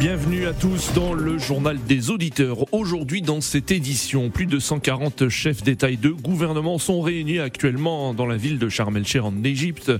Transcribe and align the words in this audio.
Bienvenue 0.00 0.46
à 0.46 0.54
tous 0.54 0.94
dans 0.94 1.12
le 1.12 1.36
journal 1.36 1.78
des 1.86 2.08
auditeurs. 2.08 2.72
Aujourd'hui, 2.72 3.20
dans 3.20 3.42
cette 3.42 3.70
édition, 3.70 4.30
plus 4.30 4.46
de 4.46 4.58
140 4.58 5.28
chefs 5.28 5.62
d'État 5.62 5.90
et 5.90 5.98
de 5.98 6.08
gouvernement 6.08 6.78
sont 6.78 7.02
réunis 7.02 7.38
actuellement 7.38 8.14
dans 8.14 8.24
la 8.24 8.38
ville 8.38 8.58
de 8.58 8.70
Sharm 8.70 8.96
el-Sheikh 8.96 9.22
en 9.22 9.44
Égypte 9.44 9.92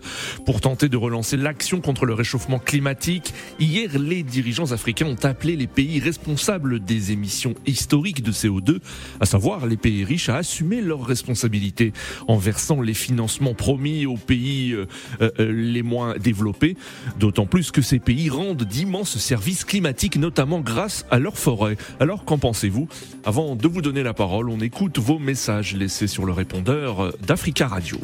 pour 0.47 0.63
tenter 0.63 0.89
de 0.89 0.97
relancer 0.97 1.37
l'action 1.37 1.83
contre 1.83 2.07
le 2.07 2.15
réchauffement 2.15 2.59
climatique. 2.59 3.35
Hier, 3.59 3.99
les 3.99 4.23
dirigeants 4.23 4.73
africains 4.73 5.05
ont 5.05 5.23
appelé 5.23 5.55
les 5.55 5.67
pays 5.67 6.01
responsables 6.01 6.81
des 6.81 7.13
émissions 7.13 7.55
historiques 7.67 8.23
de 8.23 8.33
CO2, 8.33 8.79
à 9.21 9.27
savoir 9.27 9.67
les 9.67 9.77
pays 9.77 10.05
riches, 10.05 10.31
à 10.31 10.37
assumer 10.37 10.81
leurs 10.81 11.05
responsabilités 11.05 11.93
en 12.27 12.39
versant 12.39 12.81
les 12.81 12.95
financements 12.95 13.53
promis 13.53 14.07
aux 14.07 14.17
pays 14.17 14.73
euh, 14.73 14.87
euh, 15.21 15.31
les 15.39 15.83
moins 15.83 16.17
développés, 16.17 16.79
d'autant 17.19 17.45
plus 17.45 17.71
que 17.71 17.83
ces 17.83 17.99
pays 17.99 18.31
rendent 18.31 18.65
d'immenses 18.65 19.19
services 19.19 19.67
climatiques 19.67 19.90
notamment 20.17 20.61
grâce 20.61 21.07
à 21.11 21.19
leurs 21.19 21.39
forêts. 21.39 21.77
Alors 21.99 22.25
qu'en 22.25 22.39
pensez-vous? 22.39 22.89
Avant 23.25 23.57
de 23.57 23.69
vous 23.69 23.83
donner 23.83 24.03
la 24.03 24.15
parole, 24.15 24.49
on 24.49 24.61
écoute 24.61 24.99
vos 24.99 25.19
messages 25.19 25.75
laissés 25.75 26.07
sur 26.07 26.25
le 26.25 26.33
répondeur 26.33 27.13
d'Africa 27.27 27.67
Radio. 27.67 27.99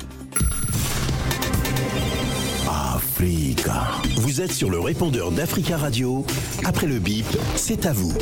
Africa. 2.68 3.84
Vous 4.16 4.40
êtes 4.40 4.52
sur 4.52 4.70
le 4.70 4.78
répondeur 4.78 5.30
d'Africa 5.30 5.76
Radio. 5.76 6.24
Après 6.64 6.86
le 6.86 6.98
bip, 6.98 7.24
c'est 7.54 7.86
à 7.86 7.92
vous. 7.92 8.12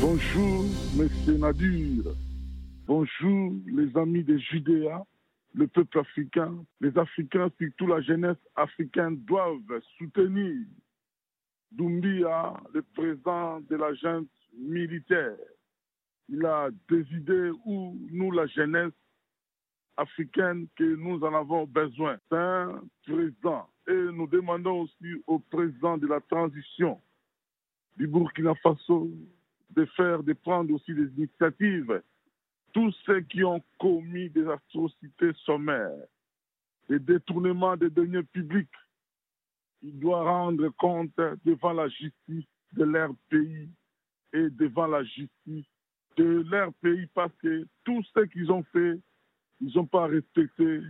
Bonjour, 0.00 0.64
Monsieur 0.94 1.38
Nadir. 1.38 2.04
Bonjour, 2.86 3.52
les 3.66 3.96
amis 3.96 4.22
de 4.22 4.36
Judéa, 4.38 5.04
le 5.54 5.66
peuple 5.66 5.98
africain. 5.98 6.52
Les 6.80 6.96
Africains, 6.96 7.48
surtout 7.60 7.88
la 7.88 8.00
jeunesse 8.02 8.36
africaine, 8.54 9.16
doivent 9.26 9.80
soutenir 9.98 10.54
Doumbia, 11.72 12.54
le 12.72 12.82
président 12.82 13.60
de 13.60 13.76
la 13.76 13.92
junte 13.94 14.28
militaire, 14.56 15.36
il 16.28 16.44
a 16.44 16.70
des 16.88 17.02
idées 17.12 17.50
où 17.64 17.96
nous, 18.10 18.30
la 18.32 18.46
jeunesse 18.46 18.92
africaine, 19.96 20.66
que 20.76 20.96
nous 20.96 21.22
en 21.22 21.34
avons 21.34 21.66
besoin. 21.66 22.18
C'est 22.28 22.36
un 22.36 22.82
président. 23.06 23.68
Et 23.88 23.92
nous 24.12 24.26
demandons 24.26 24.82
aussi 24.82 25.22
au 25.26 25.38
président 25.38 25.96
de 25.96 26.06
la 26.06 26.20
transition 26.20 27.00
du 27.96 28.06
Burkina 28.06 28.54
Faso 28.56 29.10
de 29.70 29.84
faire, 29.96 30.22
de 30.22 30.32
prendre 30.32 30.74
aussi 30.74 30.94
des 30.94 31.08
initiatives. 31.16 32.02
Tous 32.72 32.94
ceux 33.06 33.20
qui 33.20 33.42
ont 33.44 33.62
commis 33.78 34.28
des 34.30 34.46
atrocités 34.48 35.32
sommaires, 35.44 36.04
des 36.88 36.98
détournements 36.98 37.76
des 37.76 37.90
deniers 37.90 38.22
publics, 38.22 38.68
il 39.82 39.98
doit 39.98 40.22
rendre 40.22 40.68
compte 40.78 41.12
devant 41.44 41.72
la 41.72 41.88
justice 41.88 42.46
de 42.72 42.84
leur 42.84 43.10
pays 43.28 43.68
et 44.32 44.50
devant 44.50 44.86
la 44.86 45.04
justice 45.04 45.66
de 46.16 46.44
leur 46.50 46.72
pays 46.74 47.06
parce 47.14 47.32
que 47.42 47.66
tout 47.84 48.02
ce 48.14 48.20
qu'ils 48.26 48.50
ont 48.50 48.64
fait, 48.72 48.98
ils 49.60 49.74
n'ont 49.74 49.86
pas 49.86 50.06
respecté 50.06 50.80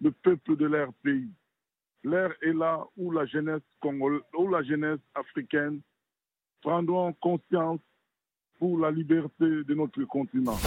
le 0.00 0.10
peuple 0.10 0.56
de 0.56 0.66
leur 0.66 0.92
pays. 1.02 1.30
L'ère 2.02 2.34
est 2.42 2.52
là 2.52 2.84
où 2.96 3.10
la 3.10 3.24
jeunesse 3.26 3.62
où 3.82 4.48
la 4.48 4.62
jeunesse 4.62 5.00
africaine 5.14 5.80
prendront 6.60 7.12
conscience 7.14 7.80
pour 8.58 8.78
la 8.78 8.90
liberté 8.90 9.64
de 9.64 9.74
notre 9.74 10.04
continent. 10.04 10.58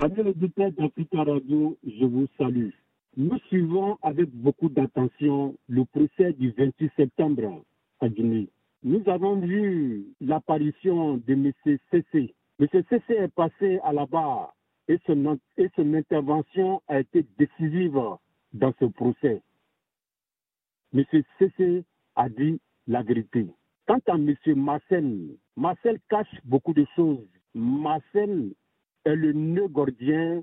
Amis 0.00 0.20
auditeurs 0.20 0.72
d'Africa 0.72 1.24
Radio, 1.24 1.78
je 1.84 2.04
vous 2.04 2.26
salue. 2.36 2.70
Nous 3.16 3.38
suivons 3.46 3.96
avec 4.02 4.28
beaucoup 4.30 4.68
d'attention 4.68 5.54
le 5.68 5.84
procès 5.84 6.32
du 6.32 6.50
28 6.50 6.90
septembre 6.96 7.62
à 8.00 8.08
Guinée. 8.08 8.48
Nous 8.82 9.02
avons 9.06 9.36
vu 9.36 10.04
l'apparition 10.20 11.18
de 11.18 11.32
M. 11.32 11.52
Cessé. 11.92 12.34
M. 12.58 12.66
Cessé 12.72 13.12
est 13.12 13.28
passé 13.28 13.78
à 13.84 13.92
la 13.92 14.06
barre 14.06 14.52
et 14.88 14.98
son, 15.06 15.38
intervention 15.94 16.82
a 16.88 16.98
été 16.98 17.24
décisive 17.38 18.00
dans 18.52 18.74
ce 18.80 18.86
procès. 18.86 19.40
M. 20.92 21.04
Cessé 21.38 21.84
a 22.16 22.28
dit 22.28 22.60
la 22.88 23.02
vérité. 23.02 23.46
Quant 23.86 24.00
à 24.08 24.14
M. 24.16 24.34
Marcel, 24.56 25.36
Marcel 25.56 26.00
cache 26.10 26.40
beaucoup 26.44 26.74
de 26.74 26.84
choses. 26.96 27.28
Marcel 27.54 28.54
est 29.04 29.14
le 29.14 29.32
nœud 29.32 29.68
gordien 29.68 30.42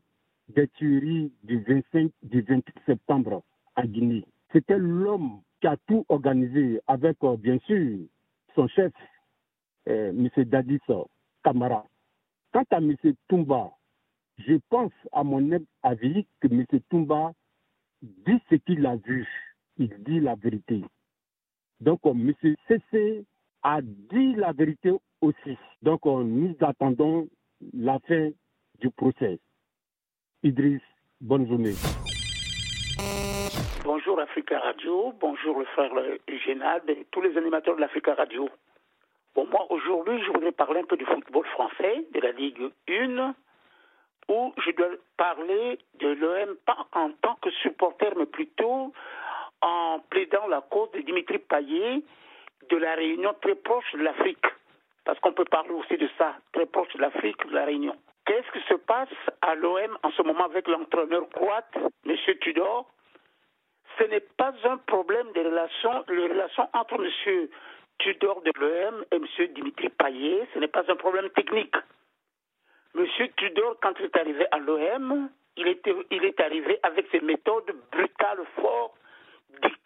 des 0.56 0.68
tueries 0.70 1.32
du 1.44 1.60
25, 1.64 2.12
du 2.24 2.42
28 2.42 2.76
septembre 2.86 3.44
à 3.76 3.86
Guinée. 3.86 4.26
C'était 4.52 4.78
l'homme 4.78 5.42
qui 5.62 5.68
a 5.68 5.78
tout 5.88 6.06
organisé 6.10 6.82
avec, 6.88 7.18
euh, 7.24 7.38
bien 7.38 7.58
sûr, 7.60 8.00
son 8.56 8.68
chef, 8.68 8.92
euh, 9.88 10.10
M. 10.10 10.30
Dadis 10.46 10.80
Kamara. 11.44 11.86
Quant 12.52 12.66
à 12.72 12.78
M. 12.78 12.96
Toumba, 13.28 13.72
je 14.40 14.56
pense, 14.70 14.92
à 15.12 15.24
mon 15.24 15.50
avis, 15.84 16.26
que 16.40 16.48
M. 16.48 16.66
Toumba 16.90 17.34
dit 18.02 18.40
ce 18.50 18.56
qu'il 18.56 18.86
a 18.86 18.96
vu. 18.98 19.28
Il 19.78 19.90
dit 20.04 20.20
la 20.20 20.36
vérité. 20.36 20.84
Donc, 21.80 22.00
euh, 22.06 22.12
M. 22.12 22.34
Cessé 22.68 23.26
a 23.64 23.82
dit 23.82 24.36
la 24.36 24.52
vérité 24.52 24.92
aussi. 25.22 25.58
Donc, 25.82 26.06
nous 26.06 26.56
attendons 26.60 27.28
la 27.74 28.00
fin 28.00 28.32
du 28.80 28.90
procès. 28.92 29.40
Idriss, 30.44 30.82
bonne 31.20 31.48
journée. 31.48 31.76
Bonjour 33.84 34.20
Africa 34.20 34.60
Radio, 34.60 35.14
bonjour 35.20 35.60
le 35.60 35.66
frère 35.66 35.92
Génad 36.46 36.82
et 36.90 37.06
tous 37.12 37.22
les 37.22 37.38
animateurs 37.38 37.76
de 37.76 37.82
l'Africa 37.82 38.16
Radio. 38.16 38.50
Bon, 39.36 39.46
moi 39.46 39.68
aujourd'hui, 39.70 40.20
je 40.26 40.32
voudrais 40.32 40.52
parler 40.52 40.80
un 40.80 40.86
peu 40.86 40.98
du 40.98 41.06
football 41.06 41.46
français, 41.46 42.08
de 42.12 42.20
la 42.22 42.32
Ligue 42.32 42.72
1, 42.90 43.36
où 44.30 44.54
je 44.66 44.72
dois 44.72 44.90
parler 45.16 45.78
de 46.00 46.08
l'OM 46.08 46.56
pas 46.66 46.88
en 46.94 47.12
tant 47.22 47.36
que 47.36 47.52
supporter, 47.52 48.12
mais 48.18 48.26
plutôt 48.26 48.92
en 49.62 50.00
plaidant 50.10 50.48
la 50.48 50.62
cause 50.62 50.90
de 50.94 51.02
Dimitri 51.02 51.38
Payet 51.38 52.02
de 52.68 52.78
la 52.78 52.96
Réunion 52.96 53.36
très 53.44 53.54
proche 53.54 53.94
de 53.94 54.00
l'Afrique. 54.00 54.48
Parce 55.06 55.20
qu'on 55.20 55.34
peut 55.34 55.46
parler 55.46 55.72
aussi 55.72 55.98
de 55.98 56.10
ça, 56.18 56.36
très 56.52 56.66
proche 56.66 56.92
de 56.96 57.02
l'Afrique, 57.02 57.46
de 57.48 57.54
la 57.54 57.66
Réunion. 57.66 57.96
Qu'est-ce 58.26 58.52
qui 58.52 58.68
se 58.68 58.76
passe 58.76 59.10
à 59.42 59.56
l'OM 59.56 59.98
en 60.04 60.12
ce 60.12 60.22
moment 60.22 60.46
avec 60.46 60.68
l'entraîneur 60.68 61.28
croate, 61.30 61.76
M. 62.06 62.16
Tudor? 62.42 62.90
Ce 63.98 64.04
n'est 64.06 64.26
pas 64.38 64.54
un 64.64 64.78
problème 64.78 65.32
de 65.34 65.42
relations, 65.42 66.04
les 66.08 66.28
relations 66.28 66.70
entre 66.74 66.96
M. 66.96 67.48
Tudor 68.00 68.42
de 68.42 68.52
l'OM 68.60 69.06
et 69.12 69.16
M. 69.16 69.48
Dimitri 69.54 69.90
Payet, 69.90 70.48
ce 70.54 70.60
n'est 70.60 70.68
pas 70.68 70.84
un 70.88 70.96
problème 70.96 71.30
technique. 71.32 71.76
M. 72.96 73.06
Tudor, 73.38 73.78
quand 73.82 73.94
il 74.00 74.06
est 74.06 74.18
arrivé 74.18 74.46
à 74.52 74.60
l'OM, 74.60 75.30
il, 75.58 75.78
il 76.12 76.26
est 76.26 76.40
arrivé 76.40 76.80
avec 76.84 77.08
ses 77.12 77.20
méthodes 77.20 77.72
brutales, 77.92 78.46
fortes, 78.56 78.96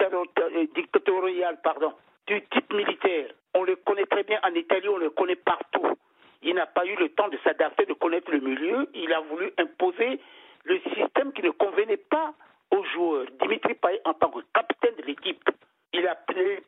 euh, 0.01 0.67
dictatoriales, 0.75 1.59
pardon, 1.61 1.93
du 2.27 2.41
type 2.47 2.73
militaire. 2.73 3.31
On 3.53 3.63
le 3.63 3.75
connaît 3.77 4.05
très 4.05 4.23
bien 4.23 4.39
en 4.43 4.53
Italie, 4.53 4.89
on 4.89 4.97
le 4.97 5.09
connaît 5.09 5.35
partout. 5.35 5.97
Il 6.45 6.53
n'a 6.53 6.67
pas 6.67 6.85
eu 6.85 6.95
le 6.95 7.09
temps 7.09 7.27
de 7.27 7.37
s'adapter, 7.43 7.85
de 7.85 7.93
connaître 7.93 8.31
le 8.31 8.39
milieu. 8.39 8.87
Il 8.93 9.11
a 9.11 9.19
voulu 9.21 9.51
imposer 9.57 10.19
le 10.63 10.79
système 10.93 11.33
qui 11.33 11.41
ne 11.41 11.49
convenait 11.49 11.97
pas 11.97 12.33
aux 12.71 12.83
joueurs. 12.85 13.25
Dimitri 13.41 13.73
Payet, 13.73 14.01
en 14.05 14.13
tant 14.13 14.29
que 14.29 14.39
capitaine 14.53 14.95
de 14.95 15.03
l'équipe, 15.03 15.49
il 15.91 16.07
a 16.07 16.15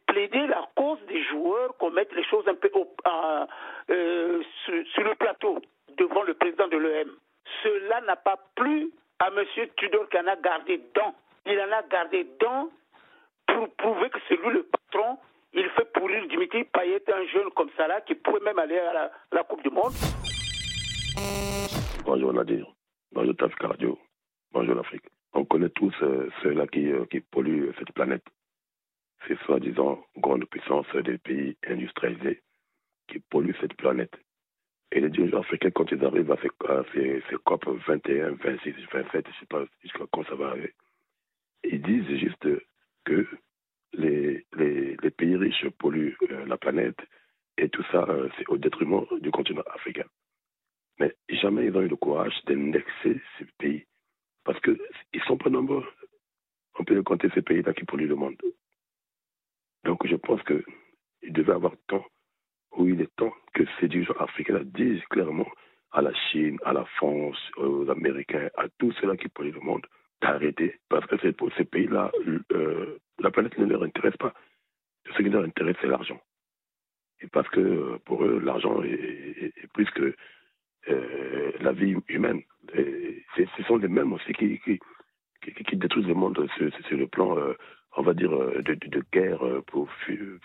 plaidé 0.08 0.48
la 0.48 0.68
cause 0.76 1.00
des 1.08 1.24
joueurs 1.26 1.78
qu'on 1.78 1.92
mette 1.92 2.12
les 2.14 2.24
choses 2.24 2.48
un 2.48 2.56
peu 2.56 2.72
euh, 2.76 4.44
sur, 4.66 5.04
le 5.04 5.16
plateau 5.16 5.60
devant 5.98 6.24
le 6.24 6.34
président 6.34 6.68
de 6.68 6.78
l'EM. 6.78 7.12
Cela 7.62 8.02
n'a 8.02 8.16
pas 8.16 8.38
plu 8.56 8.90
à 9.20 9.28
M. 9.28 9.46
Tudor 9.76 10.10
qui 10.10 10.18
en 10.18 10.28
a 10.28 10.36
gardé 10.38 10.78
dedans. 10.78 11.14
Il 11.46 11.60
en 11.60 11.72
a 11.72 11.84
gardé 11.84 12.24
dedans 12.24 12.70
pour 13.48 13.70
prouver 13.76 14.10
que 14.10 14.20
c'est 14.28 14.38
lui 14.38 14.50
le 14.50 14.64
patron 14.64 15.18
il 15.58 15.70
fait 15.72 15.92
pourrir 15.92 16.28
Dimitri 16.28 16.66
Payet, 16.66 17.04
un 17.12 17.26
jeune 17.26 17.50
comme 17.56 17.70
ça 17.76 17.88
là, 17.88 18.02
qui 18.02 18.14
pourrait 18.14 18.42
même 18.42 18.60
aller 18.60 18.78
à 18.78 19.12
la, 19.32 19.44
Coupe 19.44 19.64
du 19.64 19.70
Monde. 19.70 19.94
Bonjour 22.06 22.32
Nadir, 22.32 22.68
bonjour 23.12 23.36
Tafika 23.36 23.68
Radio, 23.70 23.98
bonjour 24.52 24.76
l'Afrique. 24.76 25.06
On 25.34 25.46
connaît 25.46 25.70
tous 25.70 25.94
euh, 26.04 26.30
ceux-là 26.42 26.68
qui, 26.68 26.92
euh, 26.92 27.06
qui 27.06 27.20
polluent 27.22 27.74
cette 27.80 27.92
planète. 27.94 28.24
C'est 29.28 29.38
soi-disant 29.42 30.00
grande 30.18 30.46
puissance 30.46 30.86
des 31.04 31.18
pays 31.18 31.58
industrialisés 31.68 32.42
qui 33.08 33.20
polluent 33.20 33.58
cette 33.60 33.76
planète. 33.76 34.14
Et 34.92 35.02
les 35.02 35.10
dirigeants 35.10 35.40
africains, 35.40 35.72
quand 35.72 35.92
ils 35.92 36.06
arrivent 36.06 36.32
à 36.32 36.38
ces, 36.38 37.22
ces, 37.30 37.36
COP 37.44 37.68
21, 37.88 38.32
26, 38.32 38.74
27, 38.94 39.26
je 39.26 39.32
ne 39.32 39.40
sais 39.40 39.46
pas 39.50 39.66
jusqu'à 39.82 40.06
quand 40.12 40.24
ça 40.28 40.36
va 40.36 40.50
arriver, 40.50 40.74
ils 41.64 41.82
disent 41.82 42.20
juste 42.20 42.48
que 43.04 43.28
les, 43.94 44.46
pays 45.18 45.36
riches 45.36 45.68
polluent 45.80 46.16
euh, 46.30 46.46
la 46.46 46.58
planète 46.58 47.00
et 47.58 47.70
tout 47.70 47.84
ça, 47.92 48.06
euh, 48.08 48.30
c'est 48.38 48.48
au 48.50 48.58
détriment 48.58 49.06
du 49.20 49.32
continent 49.32 49.64
africain. 49.74 50.06
Mais 51.00 51.16
jamais 51.30 51.66
ils 51.66 51.76
ont 51.76 51.82
eu 51.82 51.88
le 51.88 51.96
courage 51.96 52.34
d'indexer 52.46 53.22
ces 53.38 53.46
pays 53.58 53.86
Parce 54.44 54.60
qu'ils 54.62 54.80
ne 55.14 55.20
sont 55.22 55.38
pas 55.38 55.50
nombreux. 55.50 55.86
On 56.80 56.84
peut 56.84 57.02
compter 57.04 57.30
ces 57.34 57.42
pays-là 57.42 57.74
qui 57.74 57.84
polluent 57.84 58.08
le 58.08 58.16
monde. 58.16 58.38
Donc 59.84 60.06
je 60.06 60.16
pense 60.16 60.42
qu'il 60.44 61.34
devait 61.34 61.54
avoir 61.54 61.74
temps, 61.88 62.06
ou 62.76 62.88
il 62.88 63.02
est 63.02 63.16
temps 63.16 63.34
que 63.54 63.64
ces 63.80 63.88
dirigeants 63.88 64.18
africains 64.20 64.62
disent 64.64 65.04
clairement 65.10 65.48
à 65.92 66.02
la 66.02 66.14
Chine, 66.14 66.60
à 66.64 66.74
la 66.74 66.86
France, 66.98 67.40
aux 67.58 67.90
Américains, 67.90 68.50
à 68.58 68.68
tous 68.78 68.92
ceux-là 69.00 69.18
qui 69.18 69.30
polluent 69.30 69.54
le 69.54 69.62
monde, 69.62 69.86
d'arrêter. 70.22 70.80
Parce 70.90 71.06
que 71.08 71.32
pour 71.32 71.52
ces 71.58 71.66
pays-là, 71.66 72.12
euh, 72.52 73.00
la 73.20 73.32
planète 73.32 73.58
ne 73.58 73.66
leur 73.66 73.84
intéresse 73.84 74.18
pas. 74.18 74.34
Ce 75.16 75.22
qui 75.22 75.30
leur 75.30 75.44
intéresse, 75.44 75.76
c'est 75.82 75.88
l'argent. 75.88 76.20
Et 77.22 77.28
parce 77.28 77.50
que 77.50 77.98
pour 78.06 78.24
eux, 78.24 78.40
l'argent 78.44 78.82
est, 78.84 79.54
plus 79.74 79.90
que 79.92 80.16
euh, 80.90 81.52
la 81.62 81.72
vie 81.72 81.96
humaine. 82.08 82.42
ce 82.74 83.64
sont 83.68 83.78
les 83.78 83.88
mêmes 83.88 84.14
aussi 84.14 84.34
qui, 84.34 84.80
détruisent 85.74 86.08
le 86.08 86.14
monde 86.14 86.48
sur, 86.58 86.98
le 86.98 87.08
plan, 87.08 87.38
euh, 87.38 87.54
on 87.96 88.04
va 88.04 88.14
dire, 88.14 88.32
de, 88.32 89.04
guerre 89.12 89.42
pour 89.68 89.90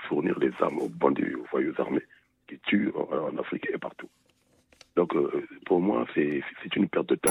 fournir 0.08 0.38
les 0.38 0.52
armes 0.60 0.78
aux 0.78 0.88
bandits, 0.88 1.34
aux 1.34 1.46
voyous 1.50 1.74
armés 1.78 2.02
qui 2.48 2.58
tuent 2.60 2.92
en 2.94 3.36
Afrique 3.36 3.68
et 3.72 3.78
partout. 3.78 4.08
Donc, 4.96 5.14
euh, 5.16 5.46
pour 5.64 5.80
moi, 5.80 6.06
c'est 6.14 6.76
une 6.76 6.88
perte 6.88 7.08
de 7.08 7.14
temps. 7.14 7.30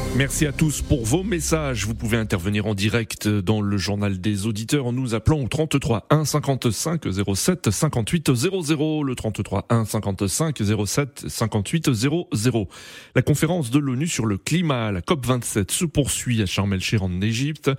Merci 0.17 0.45
à 0.45 0.51
tous 0.51 0.81
pour 0.81 1.05
vos 1.05 1.23
messages. 1.23 1.85
Vous 1.85 1.95
pouvez 1.95 2.17
intervenir 2.17 2.67
en 2.67 2.75
direct 2.75 3.29
dans 3.29 3.61
le 3.61 3.77
journal 3.77 4.19
des 4.19 4.45
auditeurs 4.45 4.85
en 4.85 4.91
nous 4.91 5.15
appelant 5.15 5.39
au 5.39 5.47
33 5.47 6.05
1 6.09 6.25
55 6.25 7.03
07 7.33 7.71
58 7.71 8.33
00. 8.33 9.03
Le 9.03 9.15
33 9.15 9.67
1 9.69 9.85
55 9.85 10.57
07 10.85 11.25
58 11.29 11.93
00. 11.93 12.67
La 13.15 13.21
conférence 13.21 13.71
de 13.71 13.79
l'ONU 13.79 14.05
sur 14.05 14.25
le 14.25 14.37
climat, 14.37 14.91
la 14.91 14.99
COP27, 14.99 15.71
se 15.71 15.85
poursuit 15.85 16.41
à 16.41 16.45
Sharm 16.45 16.73
el-Sheikh 16.73 17.01
en 17.01 17.21
Égypte. 17.21 17.71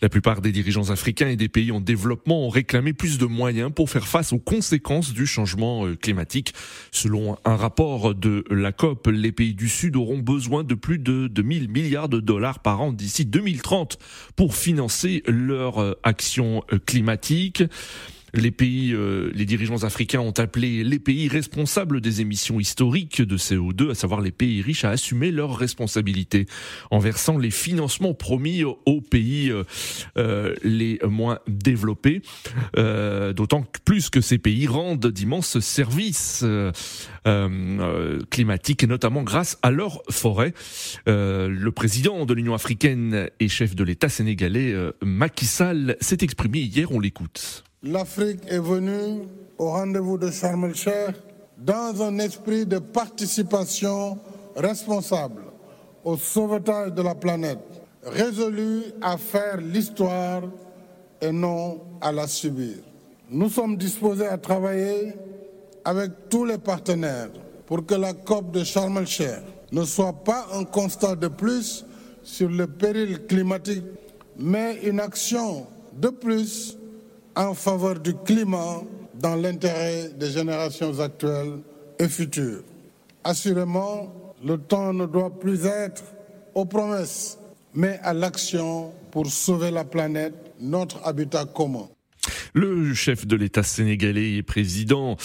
La 0.00 0.08
plupart 0.08 0.40
des 0.40 0.52
dirigeants 0.52 0.88
africains 0.88 1.28
et 1.28 1.36
des 1.36 1.50
pays 1.50 1.70
en 1.70 1.80
développement 1.80 2.46
ont 2.46 2.50
réclamé 2.50 2.94
plus 2.94 3.18
de 3.18 3.26
moyens 3.26 3.70
pour 3.70 3.90
faire 3.90 4.08
face 4.08 4.32
aux 4.32 4.38
conséquences 4.38 5.12
du 5.12 5.26
changement 5.26 5.86
euh, 5.86 5.96
climatique. 5.96 6.54
Selon 6.92 7.36
un 7.44 7.56
rapport 7.56 8.14
de 8.14 8.42
la 8.48 8.72
COP, 8.72 9.08
les 9.08 9.32
pays 9.32 9.52
du 9.52 9.68
Sud 9.68 9.96
auront 9.96 10.18
besoin 10.18 10.64
de 10.64 10.74
plus 10.74 10.98
de 10.98 11.28
2000 11.28 11.73
milliards 11.74 12.08
de 12.08 12.20
dollars 12.20 12.60
par 12.60 12.80
an 12.80 12.92
d'ici 12.92 13.26
2030 13.26 13.98
pour 14.36 14.54
financer 14.54 15.22
leur 15.26 15.82
euh, 15.82 15.94
action 16.04 16.62
euh, 16.72 16.78
climatique. 16.78 17.64
Les 18.34 18.50
pays, 18.50 18.92
euh, 18.92 19.30
les 19.32 19.44
dirigeants 19.44 19.84
africains 19.84 20.18
ont 20.18 20.32
appelé 20.32 20.82
les 20.82 20.98
pays 20.98 21.28
responsables 21.28 22.00
des 22.00 22.20
émissions 22.20 22.58
historiques 22.58 23.22
de 23.22 23.36
CO2, 23.36 23.92
à 23.92 23.94
savoir 23.94 24.20
les 24.20 24.32
pays 24.32 24.60
riches, 24.60 24.84
à 24.84 24.90
assumer 24.90 25.30
leurs 25.30 25.56
responsabilités 25.56 26.46
en 26.90 26.98
versant 26.98 27.38
les 27.38 27.52
financements 27.52 28.12
promis 28.12 28.64
aux 28.64 29.00
pays 29.00 29.50
euh, 29.50 29.62
euh, 30.18 30.52
les 30.64 30.98
moins 31.04 31.38
développés. 31.46 32.22
D'autant 32.74 33.64
plus 33.84 34.10
que 34.10 34.20
ces 34.20 34.38
pays 34.38 34.66
rendent 34.66 35.06
d'immenses 35.06 35.60
services 35.60 36.44
climatiques, 38.30 38.82
et 38.82 38.86
notamment 38.86 39.22
grâce 39.22 39.58
à 39.62 39.70
leurs 39.70 40.02
forêts. 40.10 40.54
le 41.06 41.70
président 41.70 42.26
de 42.26 42.34
l'Union 42.34 42.54
africaine 42.54 43.28
et 43.38 43.48
chef 43.48 43.74
de 43.74 43.84
l'État 43.84 44.08
sénégalais, 44.08 44.74
Macky 45.02 45.46
Sall, 45.46 45.96
s'est 46.00 46.18
exprimé 46.22 46.60
hier. 46.60 46.90
On 46.92 47.00
l'écoute 47.00 47.64
l'Afrique 47.84 48.40
est 48.48 48.58
venue 48.58 49.28
au 49.58 49.68
rendez-vous 49.68 50.16
de 50.16 50.30
Sharm 50.30 50.64
el-Sheikh 50.64 51.16
dans 51.58 52.02
un 52.02 52.18
esprit 52.18 52.64
de 52.64 52.78
participation 52.78 54.18
responsable 54.56 55.42
au 56.02 56.16
sauvetage 56.16 56.92
de 56.92 57.02
la 57.02 57.14
planète, 57.14 57.58
résolue 58.02 58.84
à 59.02 59.18
faire 59.18 59.58
l'histoire 59.58 60.42
et 61.20 61.30
non 61.30 61.80
à 62.00 62.10
la 62.10 62.26
subir. 62.26 62.76
Nous 63.30 63.50
sommes 63.50 63.76
disposés 63.76 64.26
à 64.26 64.38
travailler 64.38 65.14
avec 65.84 66.10
tous 66.30 66.46
les 66.46 66.58
partenaires 66.58 67.30
pour 67.66 67.84
que 67.84 67.94
la 67.94 68.14
COP 68.14 68.50
de 68.50 68.64
Sharm 68.64 68.96
el-Sheikh 68.96 69.72
ne 69.72 69.84
soit 69.84 70.24
pas 70.24 70.46
un 70.54 70.64
constat 70.64 71.16
de 71.16 71.28
plus 71.28 71.84
sur 72.22 72.48
le 72.48 72.66
péril 72.66 73.26
climatique, 73.26 73.84
mais 74.38 74.78
une 74.84 75.00
action 75.00 75.66
de 75.92 76.08
plus 76.08 76.78
en 77.36 77.54
faveur 77.54 77.98
du 78.00 78.14
climat 78.14 78.82
dans 79.14 79.34
l'intérêt 79.36 80.10
des 80.16 80.30
générations 80.30 80.98
actuelles 81.00 81.60
et 81.98 82.08
futures. 82.08 82.62
Assurément, 83.22 84.12
le 84.44 84.58
temps 84.58 84.92
ne 84.92 85.06
doit 85.06 85.30
plus 85.30 85.64
être 85.66 86.02
aux 86.54 86.64
promesses, 86.64 87.38
mais 87.74 87.98
à 88.02 88.12
l'action 88.12 88.92
pour 89.10 89.26
sauver 89.26 89.70
la 89.70 89.84
planète, 89.84 90.34
notre 90.60 91.00
habitat 91.06 91.44
commun. 91.44 91.88
Le 92.56 92.94
chef 92.94 93.26
de 93.26 93.34
l'État 93.34 93.64
sénégalais 93.64 94.34
et 94.34 94.42
président 94.44 95.16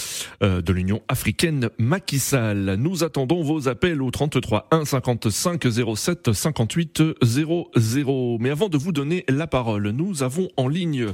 euh, 0.41 0.63
de 0.63 0.73
l'Union 0.73 1.03
africaine, 1.07 1.69
Macky 1.77 2.17
Sall. 2.17 2.75
Nous 2.79 3.03
attendons 3.03 3.43
vos 3.43 3.67
appels 3.67 4.01
au 4.01 4.09
33 4.09 4.67
1 4.71 4.83
55 4.83 5.63
07 5.95 6.33
58 6.33 7.03
00. 7.21 8.37
Mais 8.39 8.49
avant 8.49 8.67
de 8.67 8.79
vous 8.79 8.91
donner 8.91 9.25
la 9.29 9.45
parole, 9.45 9.91
nous 9.91 10.23
avons 10.23 10.47
en 10.57 10.67
ligne 10.67 11.05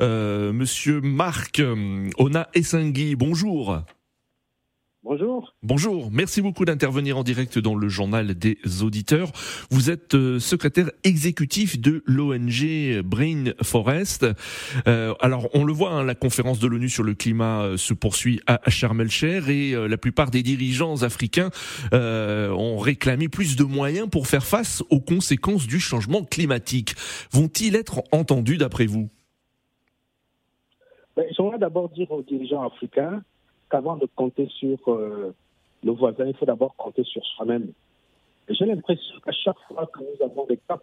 euh, 0.00 0.52
Monsieur 0.52 1.00
Marc 1.00 1.58
euh, 1.58 2.08
Ona 2.18 2.48
Essengui. 2.54 3.16
Bonjour. 3.16 3.82
Bonjour. 5.08 5.54
Bonjour, 5.62 6.10
merci 6.12 6.42
beaucoup 6.42 6.66
d'intervenir 6.66 7.16
en 7.16 7.22
direct 7.22 7.58
dans 7.58 7.74
le 7.74 7.88
journal 7.88 8.34
des 8.34 8.58
auditeurs. 8.82 9.32
Vous 9.70 9.88
êtes 9.88 10.14
euh, 10.14 10.38
secrétaire 10.38 10.90
exécutif 11.02 11.80
de 11.80 12.02
l'ONG 12.04 13.00
Brain 13.06 13.52
Forest. 13.62 14.26
Euh, 14.86 15.14
alors 15.20 15.48
on 15.54 15.64
le 15.64 15.72
voit, 15.72 15.92
hein, 15.92 16.04
la 16.04 16.14
conférence 16.14 16.58
de 16.58 16.66
l'ONU 16.66 16.90
sur 16.90 17.04
le 17.04 17.14
climat 17.14 17.62
euh, 17.62 17.76
se 17.78 17.94
poursuit 17.94 18.42
à 18.46 18.60
Sharm 18.68 19.00
el-Sheikh 19.00 19.48
et 19.48 19.88
la 19.88 19.96
plupart 19.96 20.30
des 20.30 20.42
dirigeants 20.42 21.02
africains 21.02 21.48
ont 21.90 22.76
réclamé 22.76 23.28
plus 23.28 23.56
de 23.56 23.64
moyens 23.64 24.10
pour 24.10 24.26
faire 24.26 24.44
face 24.44 24.84
aux 24.90 25.00
conséquences 25.00 25.66
du 25.66 25.80
changement 25.80 26.22
climatique. 26.22 26.94
Vont-ils 27.32 27.76
être 27.76 28.02
entendus 28.12 28.58
d'après 28.58 28.84
vous? 28.84 29.08
Ben, 31.16 31.24
J'aimerais 31.34 31.58
d'abord 31.58 31.88
dire 31.88 32.10
aux 32.10 32.22
dirigeants 32.22 32.66
africains 32.66 33.22
qu'avant 33.70 33.96
de 33.96 34.06
compter 34.06 34.48
sur 34.48 34.78
euh, 34.88 35.34
nos 35.82 35.94
voisins, 35.94 36.26
il 36.26 36.36
faut 36.36 36.46
d'abord 36.46 36.74
compter 36.76 37.04
sur 37.04 37.24
soi-même. 37.24 37.72
J'ai 38.48 38.64
l'impression 38.64 39.20
qu'à 39.20 39.32
chaque 39.32 39.58
fois 39.68 39.86
que 39.86 40.00
nous 40.00 40.24
avons 40.24 40.46
des 40.46 40.58
COP, 40.68 40.82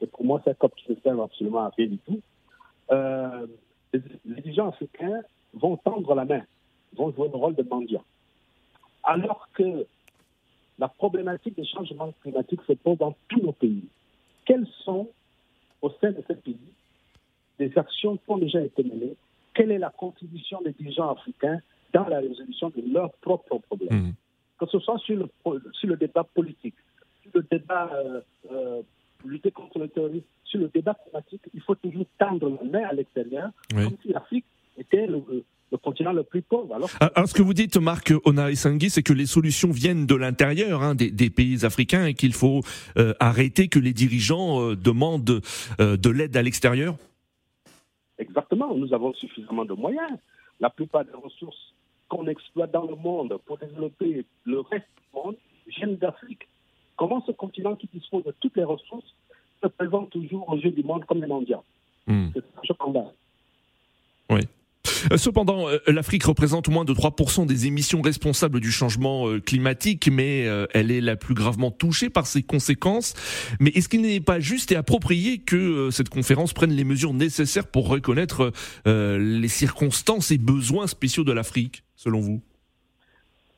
et 0.00 0.06
pour 0.06 0.24
moi, 0.24 0.40
c'est 0.44 0.56
COP 0.58 0.74
qui 0.76 0.92
ne 0.92 0.96
servent 0.96 1.22
absolument 1.22 1.64
à 1.64 1.70
rien 1.76 1.86
du 1.86 1.98
tout, 1.98 2.20
euh, 2.90 3.46
les, 3.92 4.00
dirigeants 4.24 4.68
africains 4.68 5.22
vont 5.54 5.76
tendre 5.76 6.14
la 6.14 6.24
main, 6.24 6.42
vont 6.94 7.12
jouer 7.12 7.28
le 7.28 7.36
rôle 7.36 7.54
de 7.54 7.62
mendiant. 7.62 8.04
Alors 9.02 9.48
que 9.54 9.86
la 10.78 10.88
problématique 10.88 11.56
des 11.56 11.64
changements 11.64 12.12
climatiques 12.22 12.60
se 12.66 12.74
pose 12.74 12.98
dans 12.98 13.14
tous 13.28 13.40
nos 13.40 13.52
pays. 13.52 13.88
Quelles 14.44 14.66
sont, 14.84 15.08
au 15.80 15.90
sein 16.00 16.10
de 16.10 16.22
ces 16.28 16.34
pays, 16.34 16.58
des 17.58 17.76
actions 17.78 18.16
qui 18.18 18.30
ont 18.30 18.38
déjà 18.38 18.60
été 18.60 18.84
menées? 18.84 19.16
Quelle 19.54 19.70
est 19.70 19.78
la 19.78 19.90
contribution 19.90 20.60
des 20.60 20.72
dirigeants 20.72 21.10
africains 21.10 21.60
dans 21.92 22.06
la 22.08 22.20
résolution 22.20 22.70
de 22.70 22.82
leurs 22.92 23.12
propres 23.14 23.58
problèmes. 23.58 24.08
Mmh. 24.08 24.14
Que 24.58 24.66
ce 24.66 24.78
soit 24.78 24.98
sur 24.98 25.16
le, 25.16 25.28
sur 25.72 25.88
le 25.88 25.96
débat 25.96 26.24
politique, 26.24 26.74
sur 27.22 27.30
le 27.34 27.46
débat 27.50 27.90
euh, 27.94 28.20
euh, 28.50 28.82
lutter 29.24 29.50
contre 29.50 29.78
le 29.78 29.88
terrorisme, 29.88 30.24
sur 30.44 30.60
le 30.60 30.68
débat 30.68 30.94
climatique, 30.94 31.42
il 31.54 31.60
faut 31.60 31.74
toujours 31.74 32.06
tendre 32.18 32.48
la 32.48 32.70
main 32.70 32.88
à 32.88 32.92
l'extérieur, 32.92 33.50
comme 33.70 33.96
si 34.02 34.08
l'Afrique 34.12 34.44
était 34.78 35.06
le, 35.06 35.22
continent 35.82 36.12
le 36.12 36.22
plus 36.22 36.42
pauvre. 36.42 36.74
Alors, 36.74 36.90
alors, 37.00 37.28
ce 37.28 37.34
que 37.34 37.42
vous 37.42 37.54
dites, 37.54 37.76
Marc 37.76 38.12
Ona 38.24 38.54
Sangui, 38.54 38.90
c'est 38.90 39.02
que 39.02 39.12
les 39.12 39.26
solutions 39.26 39.70
viennent 39.70 40.06
de 40.06 40.14
l'intérieur 40.14 40.82
hein, 40.82 40.94
des, 40.94 41.10
des, 41.10 41.30
pays 41.30 41.64
africains 41.64 42.06
et 42.06 42.14
qu'il 42.14 42.32
faut 42.32 42.60
euh, 42.96 43.14
arrêter 43.20 43.68
que 43.68 43.78
les 43.78 43.92
dirigeants 43.92 44.60
euh, 44.62 44.76
demandent 44.76 45.42
euh, 45.80 45.96
de 45.96 46.10
l'aide 46.10 46.36
à 46.36 46.42
l'extérieur 46.42 46.96
Exactement, 48.18 48.74
nous 48.74 48.92
avons 48.94 49.12
suffisamment 49.14 49.64
de 49.64 49.74
moyens. 49.74 50.18
La 50.60 50.70
plupart 50.70 51.04
des 51.04 51.12
ressources 51.12 51.74
qu'on 52.08 52.26
exploite 52.26 52.70
dans 52.70 52.86
le 52.86 52.96
monde 52.96 53.38
pour 53.44 53.58
développer 53.58 54.24
le 54.44 54.60
reste 54.60 54.86
du 54.96 55.02
monde 55.14 55.36
viennent 55.66 55.96
d'Afrique. 55.96 56.46
Comment 56.96 57.22
ce 57.26 57.32
continent 57.32 57.76
qui 57.76 57.88
dispose 57.92 58.24
de 58.24 58.34
toutes 58.40 58.56
les 58.56 58.64
ressources 58.64 59.14
se 59.62 59.68
présente 59.68 60.10
toujours 60.10 60.48
aux 60.48 60.56
yeux 60.56 60.70
du 60.70 60.82
monde 60.82 61.04
comme 61.04 61.22
un 61.22 61.26
mendiant 61.26 61.64
hmm. 62.06 62.28
C'est 62.32 62.40
un 62.40 62.74
scandale. 62.74 63.12
Oui. 64.30 64.40
Euh, 65.12 65.16
cependant, 65.16 65.68
euh, 65.68 65.78
l'Afrique 65.86 66.24
représente 66.24 66.68
moins 66.68 66.84
de 66.84 66.92
3% 66.92 67.46
des 67.46 67.66
émissions 67.66 68.02
responsables 68.02 68.60
du 68.60 68.70
changement 68.70 69.28
euh, 69.28 69.40
climatique, 69.40 70.08
mais 70.10 70.46
elle 70.72 70.90
est 70.90 71.00
la 71.00 71.16
plus 71.16 71.34
gravement 71.34 71.70
touchée 71.70 72.10
par 72.10 72.26
ses 72.26 72.42
conséquences. 72.42 73.14
Mais 73.60 73.70
est-ce 73.70 73.88
qu'il 73.88 74.02
n'est 74.02 74.20
pas 74.20 74.40
juste 74.40 74.72
et 74.72 74.76
approprié 74.76 75.38
que 75.38 75.90
cette 75.90 76.08
conférence 76.08 76.52
prenne 76.52 76.72
les 76.72 76.84
mesures 76.84 77.14
nécessaires 77.14 77.66
pour 77.66 77.88
reconnaître 77.88 78.52
les 78.86 79.48
circonstances 79.48 80.30
et 80.30 80.38
besoins 80.38 80.86
spéciaux 80.86 81.24
de 81.24 81.32
l'Afrique 81.32 81.82
selon 81.96 82.20
vous? 82.20 82.42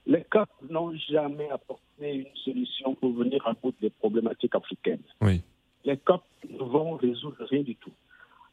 Les 0.07 0.25
COP 0.31 0.49
n'ont 0.71 0.95
jamais 1.11 1.49
apporté 1.51 1.83
une 2.01 2.37
solution 2.45 2.95
pour 2.95 3.13
venir 3.13 3.47
à 3.47 3.53
bout 3.53 3.75
des 3.81 3.91
problématiques 3.91 4.55
africaines. 4.55 5.03
Oui. 5.21 5.43
Les 5.85 5.97
COP 5.99 6.23
ne 6.49 6.59
vont 6.59 6.97
résoudre 6.97 7.45
rien 7.51 7.63
du 7.63 7.77
tout. 7.77 7.93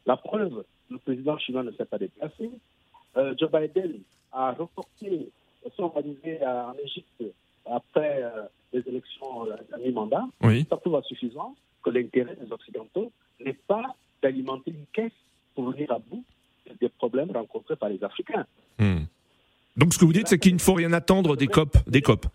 La 0.04 0.16
preuve, 0.16 0.64
le 0.90 0.98
président 0.98 1.38
chinois 1.38 1.62
ne 1.62 1.72
s'est 1.72 1.84
pas 1.84 1.98
déplacé. 1.98 2.50
Euh, 3.16 3.34
Joe 3.38 3.50
Biden 3.50 4.00
a 4.32 4.52
reporté 4.52 5.30
son 5.76 5.92
arrivée 5.96 6.38
en 6.46 6.74
Égypte 6.82 7.22
après 7.64 8.22
euh, 8.22 8.42
les 8.72 8.80
élections 8.86 9.50
à 9.72 9.78
mi-mandat. 9.78 10.24
Oui. 10.42 10.66
Ça 10.68 10.76
prouve 10.76 10.96
à 10.96 11.02
suffisance 11.02 11.56
que 11.82 11.90
l'intérêt 11.90 12.36
des 12.36 12.52
Occidentaux 12.52 13.10
n'est 13.40 13.58
pas 13.66 13.94
d'alimenter 14.22 14.70
une 14.70 14.86
caisse 14.92 15.12
pour 15.54 15.70
venir 15.70 15.90
à 15.92 15.98
bout 15.98 16.24
des 16.80 16.88
problèmes 16.88 17.30
rencontrés 17.30 17.76
par 17.76 17.88
les 17.88 18.02
Africains. 18.02 18.46
Hmm. 18.78 19.04
Donc 19.76 19.94
ce 19.94 19.98
que 19.98 20.04
vous 20.04 20.12
dites, 20.12 20.28
c'est 20.28 20.38
qu'il 20.38 20.54
ne 20.54 20.58
faut 20.58 20.74
rien 20.74 20.92
attendre 20.92 21.36
des 21.36 21.46
COP. 21.46 21.76
Des 21.86 22.02
COP. 22.02 22.26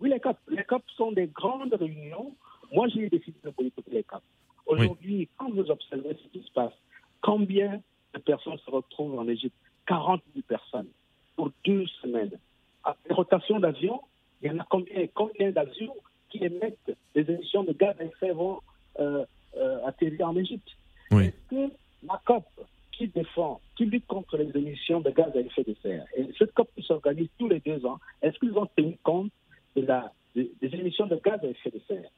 Oui, 0.00 0.10
les 0.10 0.20
COP. 0.20 0.36
Les 0.48 0.64
COP 0.64 0.82
sont 0.96 1.12
des 1.12 1.26
grandes 1.26 1.74
réunions. 1.74 2.34
Moi, 2.72 2.88
j'ai 2.88 3.08
décidé 3.08 3.36
de 3.44 3.50
boycotter 3.50 3.90
les 3.90 4.04
COP. 4.04 4.22
Aujourd'hui, 4.66 5.28
quand 5.36 5.50
vous 5.50 5.70
observez 5.70 6.16
ce 6.22 6.28
qui 6.38 6.46
se 6.46 6.52
passe, 6.52 6.72
combien 7.20 7.80
personnes 8.28 8.58
se 8.58 8.70
retrouvent 8.70 9.18
en 9.18 9.26
Égypte 9.26 9.56
40 9.86 10.22
000 10.34 10.44
personnes 10.46 10.88
pour 11.34 11.50
deux 11.64 11.86
semaines. 12.02 12.36
À 12.84 12.94
les 13.08 13.14
rotations 13.14 13.58
d'avions, 13.58 14.00
il 14.42 14.52
y 14.52 14.54
en 14.54 14.58
a 14.58 14.66
combien 14.68 15.06
Combien 15.14 15.50
d'avions 15.50 15.96
qui 16.28 16.38
émettent 16.44 16.92
des 17.14 17.24
émissions 17.32 17.64
de 17.64 17.72
gaz 17.72 17.96
à 17.98 18.04
effet 18.04 18.32
vont 18.32 18.60
euh, 19.00 19.24
euh, 19.56 19.86
atterrir 19.86 20.28
en 20.28 20.36
Égypte? 20.36 20.70
Oui. 21.10 21.26
Est-ce 21.26 21.42
que 21.50 21.72
la 22.06 22.20
COP 22.26 22.44
qui 22.92 23.08
défend, 23.08 23.60
qui 23.76 23.86
lutte 23.86 24.06
contre 24.06 24.36
les 24.36 24.50
émissions 24.60 25.00
de 25.00 25.10
gaz 25.10 25.34
à 25.34 25.40
effet 25.40 25.64
de 25.64 25.74
serre, 25.82 26.04
et 26.14 26.28
cette 26.38 26.52
COP 26.52 26.68
qui 26.76 26.82
s'organise 26.82 27.28
tous 27.38 27.48
les 27.48 27.60
deux 27.60 27.84
ans, 27.86 27.98
est-ce 28.20 28.38
qu'ils 28.38 28.56
ont 28.58 28.68
tenu 28.76 28.98
compte 29.02 29.32
de 29.74 29.82
la, 29.82 30.12
des, 30.34 30.52
des 30.60 30.74
émissions 30.74 31.06
de 31.06 31.16
gaz 31.16 31.40
à 31.42 31.46
effet 31.46 31.70
de 31.70 31.80
serre? 31.88 32.10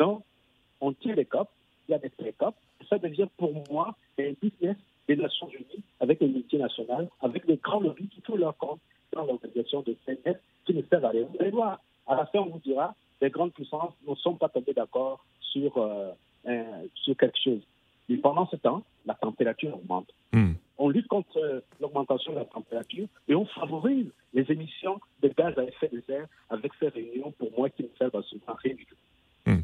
Donc, 0.00 0.24
on 0.80 0.92
tient 0.92 1.14
les 1.14 1.26
COP, 1.26 1.48
il 1.88 1.92
y 1.92 1.94
a 1.94 1.98
des 1.98 2.08
pré-COP, 2.08 2.56
ça 2.88 2.98
devient 2.98 3.28
pour 3.36 3.52
moi 3.70 3.94
un 4.18 4.32
business 4.42 4.76
des 5.08 5.16
Nations 5.16 5.48
Unies 5.48 5.82
avec 6.00 6.20
les 6.20 6.28
multinationales, 6.28 7.08
avec 7.20 7.46
les 7.46 7.56
grands 7.56 7.80
lobbies 7.80 8.08
qui 8.08 8.20
font 8.22 8.36
leur 8.36 8.56
compte 8.56 8.80
dans 9.12 9.24
l'organisation 9.24 9.82
de 9.82 9.96
CNS 10.06 10.36
qui 10.64 10.74
ne 10.74 10.82
servent 10.82 11.04
à 11.04 11.10
rien. 11.10 11.22
Vous 11.30 11.36
allez 11.40 11.50
voir, 11.50 11.80
à 12.06 12.14
la 12.16 12.26
fin, 12.26 12.40
on 12.40 12.46
vous 12.50 12.58
dira, 12.60 12.94
les 13.20 13.30
grandes 13.30 13.52
puissances 13.52 13.92
ne 14.06 14.14
sont 14.16 14.34
pas 14.34 14.48
tombées 14.48 14.72
d'accord 14.74 15.24
sur, 15.40 15.76
euh, 15.78 16.10
un- 16.46 16.82
sur 16.94 17.16
quelque 17.16 17.38
chose. 17.42 17.60
Mais 18.08 18.16
pendant 18.18 18.46
ce 18.48 18.56
temps, 18.56 18.82
la 19.06 19.14
température 19.14 19.74
augmente. 19.74 20.08
Hmm. 20.32 20.52
On 20.76 20.88
lutte 20.88 21.06
contre 21.08 21.38
euh, 21.38 21.60
l'augmentation 21.80 22.32
de 22.32 22.38
la 22.38 22.44
température 22.44 23.06
et 23.28 23.34
on 23.34 23.46
favorise 23.46 24.08
les 24.34 24.50
émissions 24.50 25.00
de 25.22 25.28
gaz 25.28 25.56
à 25.58 25.62
effet 25.64 25.88
de 25.88 26.02
serre 26.06 26.26
avec 26.50 26.72
ces 26.80 26.88
réunions, 26.88 27.30
pour 27.38 27.50
moi, 27.56 27.70
qui 27.70 27.84
ne 27.84 27.88
servent 27.98 28.16
absolument 28.16 28.48
à 28.48 28.54
rien 28.62 28.74
du 28.74 28.84
tout. 28.84 28.96
Euh, 29.48 29.56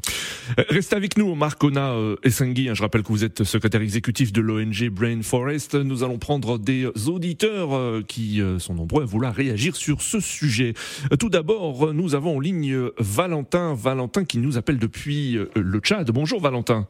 Restez 0.69 0.95
avec 0.95 1.17
nous, 1.17 1.33
Marc 1.35 1.63
Ona 1.63 1.93
euh, 1.93 2.15
Essengui. 2.23 2.69
hein, 2.69 2.73
Je 2.73 2.81
rappelle 2.81 3.03
que 3.03 3.07
vous 3.09 3.23
êtes 3.23 3.43
secrétaire 3.43 3.81
exécutif 3.81 4.33
de 4.33 4.41
l'ONG 4.41 4.89
Brain 4.89 5.21
Forest. 5.21 5.75
Nous 5.75 6.03
allons 6.03 6.17
prendre 6.17 6.57
des 6.57 6.87
auditeurs 7.07 7.73
euh, 7.73 8.01
qui 8.05 8.41
euh, 8.41 8.59
sont 8.59 8.73
nombreux 8.73 9.03
à 9.03 9.05
vouloir 9.05 9.33
réagir 9.33 9.75
sur 9.75 10.01
ce 10.01 10.19
sujet. 10.19 10.73
Euh, 11.11 11.15
Tout 11.15 11.29
d'abord, 11.29 11.87
euh, 11.89 11.93
nous 11.93 12.15
avons 12.15 12.37
en 12.37 12.39
ligne 12.39 12.73
euh, 12.73 12.93
Valentin. 12.97 13.73
Valentin 13.73 14.25
qui 14.25 14.37
nous 14.39 14.57
appelle 14.57 14.77
depuis 14.79 15.37
euh, 15.37 15.45
le 15.55 15.79
Tchad. 15.79 16.09
Bonjour 16.11 16.41
Valentin. 16.41 16.87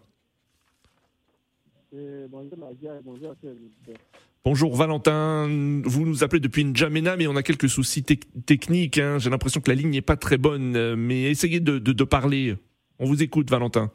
bonjour 4.45 4.75
Valentin, 4.75 5.47
vous 5.85 6.05
nous 6.05 6.23
appelez 6.23 6.39
depuis 6.39 6.63
N'Djamena, 6.63 7.17
mais 7.17 7.27
on 7.27 7.35
a 7.35 7.43
quelques 7.43 7.69
soucis 7.69 8.01
tec- 8.01 8.23
techniques. 8.45 8.97
hein. 8.97 9.17
J'ai 9.19 9.29
l'impression 9.29 9.59
que 9.61 9.69
la 9.69 9.75
ligne 9.75 9.89
n'est 9.91 10.01
pas 10.01 10.15
très 10.15 10.37
bonne, 10.37 10.75
euh, 10.75 10.95
mais 10.95 11.23
essayez 11.23 11.59
de, 11.59 11.79
de- 11.79 11.91
de 11.91 12.03
parler. 12.05 12.55
On 13.01 13.05
vous 13.05 13.23
écoute, 13.23 13.49
Valentin. 13.49 13.91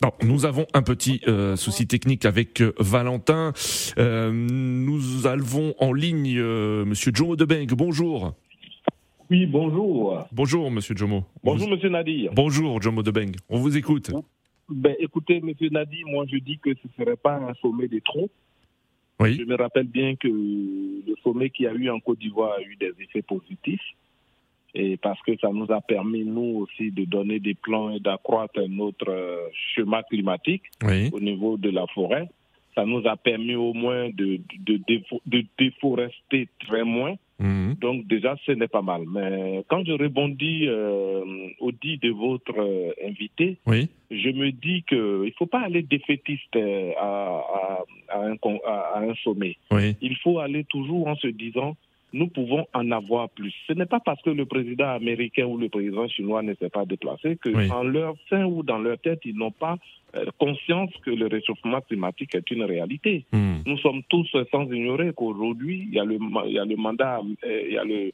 Non, 0.00 0.12
nous 0.22 0.46
avons 0.46 0.64
un 0.74 0.82
petit 0.82 1.20
euh, 1.26 1.56
souci 1.56 1.88
technique 1.88 2.24
avec 2.24 2.60
euh, 2.60 2.72
Valentin. 2.78 3.52
Euh, 3.98 4.30
nous 4.32 5.26
avons 5.26 5.74
en 5.80 5.92
ligne 5.92 6.40
Monsieur 6.40 7.10
Jomo 7.12 7.34
Debeng. 7.34 7.66
Bonjour. 7.74 8.34
Oui, 9.28 9.44
bonjour. 9.46 10.24
Bonjour 10.30 10.70
Monsieur 10.70 10.96
Jomo. 10.96 11.24
Bonjour, 11.42 11.68
monsieur 11.68 11.88
Nadir. 11.88 12.30
Bonjour 12.32 12.80
Jomo 12.80 13.02
Debeng. 13.02 13.32
On 13.48 13.58
vous 13.58 13.76
écoute. 13.76 14.12
Ben, 14.68 14.94
écoutez, 15.00 15.40
monsieur 15.40 15.68
Nadir, 15.70 16.06
moi 16.06 16.26
je 16.30 16.36
dis 16.36 16.58
que 16.58 16.70
ce 16.74 16.80
ne 16.86 17.04
serait 17.04 17.16
pas 17.16 17.38
un 17.38 17.54
sommet 17.54 17.88
de 17.88 17.98
trop. 17.98 18.30
Oui. 19.18 19.34
Je 19.34 19.42
me 19.42 19.56
rappelle 19.56 19.88
bien 19.88 20.14
que 20.14 20.28
le 20.28 21.14
sommet 21.24 21.50
qu'il 21.50 21.64
y 21.64 21.68
a 21.68 21.74
eu 21.74 21.90
en 21.90 21.98
Côte 21.98 22.20
d'Ivoire 22.20 22.52
a 22.52 22.62
eu 22.62 22.76
des 22.76 22.92
effets 23.00 23.22
positifs. 23.22 23.80
Et 24.74 24.96
parce 24.96 25.20
que 25.22 25.36
ça 25.38 25.50
nous 25.52 25.70
a 25.70 25.80
permis, 25.82 26.24
nous 26.24 26.60
aussi, 26.64 26.90
de 26.90 27.04
donner 27.04 27.38
des 27.40 27.54
plans 27.54 27.90
et 27.90 28.00
d'accroître 28.00 28.60
notre 28.68 29.10
euh, 29.10 29.48
chemin 29.74 30.02
climatique 30.04 30.62
Oui. 30.82 31.10
au 31.12 31.20
niveau 31.20 31.56
de 31.58 31.70
la 31.70 31.86
forêt. 31.88 32.28
Ça 32.74 32.86
nous 32.86 33.06
a 33.06 33.16
permis 33.18 33.54
au 33.54 33.74
moins 33.74 34.08
de, 34.08 34.40
de, 34.60 34.78
défo- 34.88 35.20
de 35.26 35.44
déforester 35.58 36.48
très 36.66 36.84
moins. 36.84 37.16
Mhm. 37.38 37.74
Donc 37.80 38.06
déjà, 38.06 38.34
ce 38.46 38.52
n'est 38.52 38.68
pas 38.68 38.80
mal. 38.80 39.02
Mais 39.12 39.62
quand 39.68 39.84
je 39.84 39.92
rebondis 39.92 40.66
euh, 40.68 41.22
au 41.60 41.70
dit 41.72 41.98
de 41.98 42.08
votre 42.10 42.58
euh, 42.58 42.92
invité, 43.06 43.58
Oui. 43.66 43.90
je 44.10 44.30
me 44.30 44.52
dis 44.52 44.84
qu'il 44.88 44.96
ne 44.98 45.30
faut 45.36 45.44
pas 45.46 45.60
aller 45.60 45.82
défaitiste 45.82 46.56
à, 46.56 47.00
à- 47.00 47.84
à 48.08 48.18
un, 48.26 48.36
à 49.10 49.14
sommet. 49.22 49.56
Oui. 49.70 49.96
Il 50.00 50.16
faut 50.16 50.38
aller 50.38 50.64
toujours 50.64 51.08
en 51.08 51.16
se 51.16 51.26
disant, 51.26 51.76
nous 52.12 52.28
pouvons 52.28 52.66
en 52.74 52.90
avoir 52.90 53.28
plus. 53.30 53.54
Ce 53.66 53.72
n'est 53.72 53.86
pas 53.86 54.00
parce 54.00 54.20
que 54.22 54.30
le 54.30 54.44
président 54.46 54.88
américain 54.90 55.46
ou 55.46 55.56
le 55.56 55.68
président 55.68 56.06
chinois 56.08 56.42
ne 56.42 56.54
s'est 56.54 56.68
pas 56.68 56.84
déplacé 56.84 57.36
que 57.36 57.48
Oui. 57.48 57.70
en 57.70 57.82
leur 57.84 58.14
sein 58.28 58.44
ou 58.44 58.62
dans 58.62 58.78
leur 58.78 58.98
tête, 58.98 59.20
ils 59.24 59.36
n'ont 59.36 59.50
pas 59.50 59.76
euh, 60.14 60.26
conscience 60.38 60.90
que 61.04 61.10
le 61.10 61.26
réchauffement 61.26 61.80
climatique 61.80 62.34
est 62.34 62.50
une 62.50 62.64
réalité. 62.64 63.24
Mhm. 63.32 63.62
Nous 63.66 63.78
sommes 63.78 64.02
tous 64.10 64.28
euh, 64.34 64.44
sans 64.50 64.64
ignorer 64.70 65.12
qu'aujourd'hui, 65.16 65.86
il 65.88 65.94
y 65.94 65.98
a 65.98 66.04
le, 66.04 66.18
il 66.46 66.52
y 66.52 66.58
a 66.58 66.64
le 66.66 66.76
mandat, 66.76 67.20
euh, 67.44 67.62
il 67.66 67.72
y 67.72 67.78
a 67.78 67.84
le, 67.84 68.12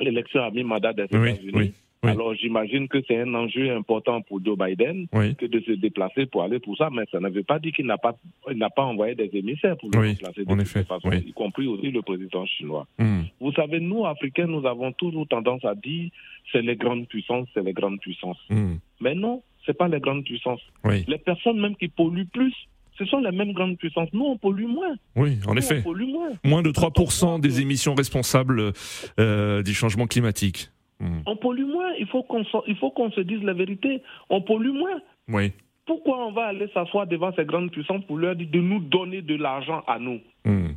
l'élection 0.00 0.42
à 0.42 0.50
mi-mandat 0.50 0.92
des 0.92 1.04
États-Unis. 1.04 1.38
oui, 1.44 1.50
oui. 1.54 1.72
Alors 2.02 2.34
j'imagine 2.34 2.86
que 2.88 2.98
c'est 3.06 3.18
un 3.20 3.34
enjeu 3.34 3.74
important 3.74 4.22
pour 4.22 4.40
Joe 4.44 4.56
Biden 4.56 5.06
Oui. 5.12 5.34
que 5.34 5.46
de 5.46 5.60
se 5.60 5.72
déplacer 5.72 6.26
pour 6.26 6.42
aller 6.42 6.58
pour 6.60 6.76
ça, 6.76 6.90
mais 6.92 7.02
ça 7.10 7.18
ne 7.20 7.28
veut 7.28 7.42
pas 7.42 7.58
dire 7.58 7.72
qu'il 7.72 7.86
n'a 7.86 7.98
pas, 7.98 8.16
il 8.50 8.56
n'a 8.58 8.70
pas 8.70 8.84
envoyé 8.84 9.14
des 9.14 9.30
émissaires 9.32 9.76
pour 9.76 9.90
le 9.90 9.98
Oui, 9.98 10.08
déplacer 10.14 10.44
de 10.44 10.50
en 10.52 10.58
effet, 10.60 10.84
y 11.26 11.32
compris 11.32 11.66
aussi 11.66 11.90
le 11.90 12.02
président 12.02 12.46
chinois. 12.46 12.86
Mhm. 12.98 13.24
Vous 13.40 13.52
savez, 13.52 13.80
nous, 13.80 14.06
Africains, 14.06 14.46
nous 14.46 14.64
avons 14.66 14.92
toujours 14.92 15.26
tendance 15.26 15.64
à 15.64 15.74
dire 15.74 16.10
c'est 16.52 16.62
les 16.62 16.76
grandes 16.76 17.08
puissances, 17.08 17.48
c'est 17.54 17.64
les 17.64 17.72
grandes 17.72 18.00
puissances. 18.00 18.38
Mhm. 18.48 18.78
Mais 19.00 19.14
non, 19.14 19.42
c'est 19.66 19.76
pas 19.76 19.88
les 19.88 20.00
grandes 20.00 20.24
puissances. 20.24 20.62
Les 20.84 21.18
personnes 21.18 21.60
même 21.60 21.76
qui 21.76 21.88
polluent 21.88 22.26
plus, 22.32 22.54
ce 22.96 23.04
sont 23.04 23.18
les 23.20 23.30
mêmes 23.32 23.52
grandes 23.52 23.76
puissances. 23.78 24.08
Nous, 24.12 24.24
on 24.24 24.36
pollue 24.36 24.66
moins. 24.66 24.94
Oui, 25.14 25.38
en 25.46 25.52
Nous, 25.54 25.58
effet. 25.60 25.78
On 25.80 25.82
pollue 25.82 26.08
moins. 26.10 26.30
Moins 26.44 26.62
de 26.62 26.70
3% 26.70 27.38
des 27.40 27.60
émissions 27.60 27.94
responsables 27.94 28.72
euh, 29.20 29.62
du 29.62 29.72
changement 29.74 30.06
climatique. 30.06 30.68
Mhm. 31.00 31.22
On 31.26 31.36
pollue 31.36 31.64
moins. 31.64 31.92
Il 31.98 32.06
faut 32.06 32.22
qu'on 32.22 32.44
s'en- 32.46 32.64
il 32.66 32.76
faut 32.76 32.90
qu'on 32.90 33.10
se 33.12 33.20
dise 33.20 33.42
la 33.42 33.52
vérité. 33.52 34.02
On 34.30 34.40
pollue 34.40 34.70
moins. 34.72 35.00
Oui. 35.28 35.52
Pourquoi 35.86 36.26
on 36.26 36.32
va 36.32 36.46
aller 36.46 36.68
s'asseoir 36.74 37.06
devant 37.06 37.32
ces 37.34 37.44
grandes 37.44 37.70
puissances 37.70 38.04
pour 38.04 38.18
leur 38.18 38.34
dire 38.36 38.48
de 38.50 38.60
nous 38.60 38.80
donner 38.80 39.22
de 39.22 39.36
l'argent 39.36 39.82
à 39.86 39.98
nous 39.98 40.20
Mhm. 40.44 40.74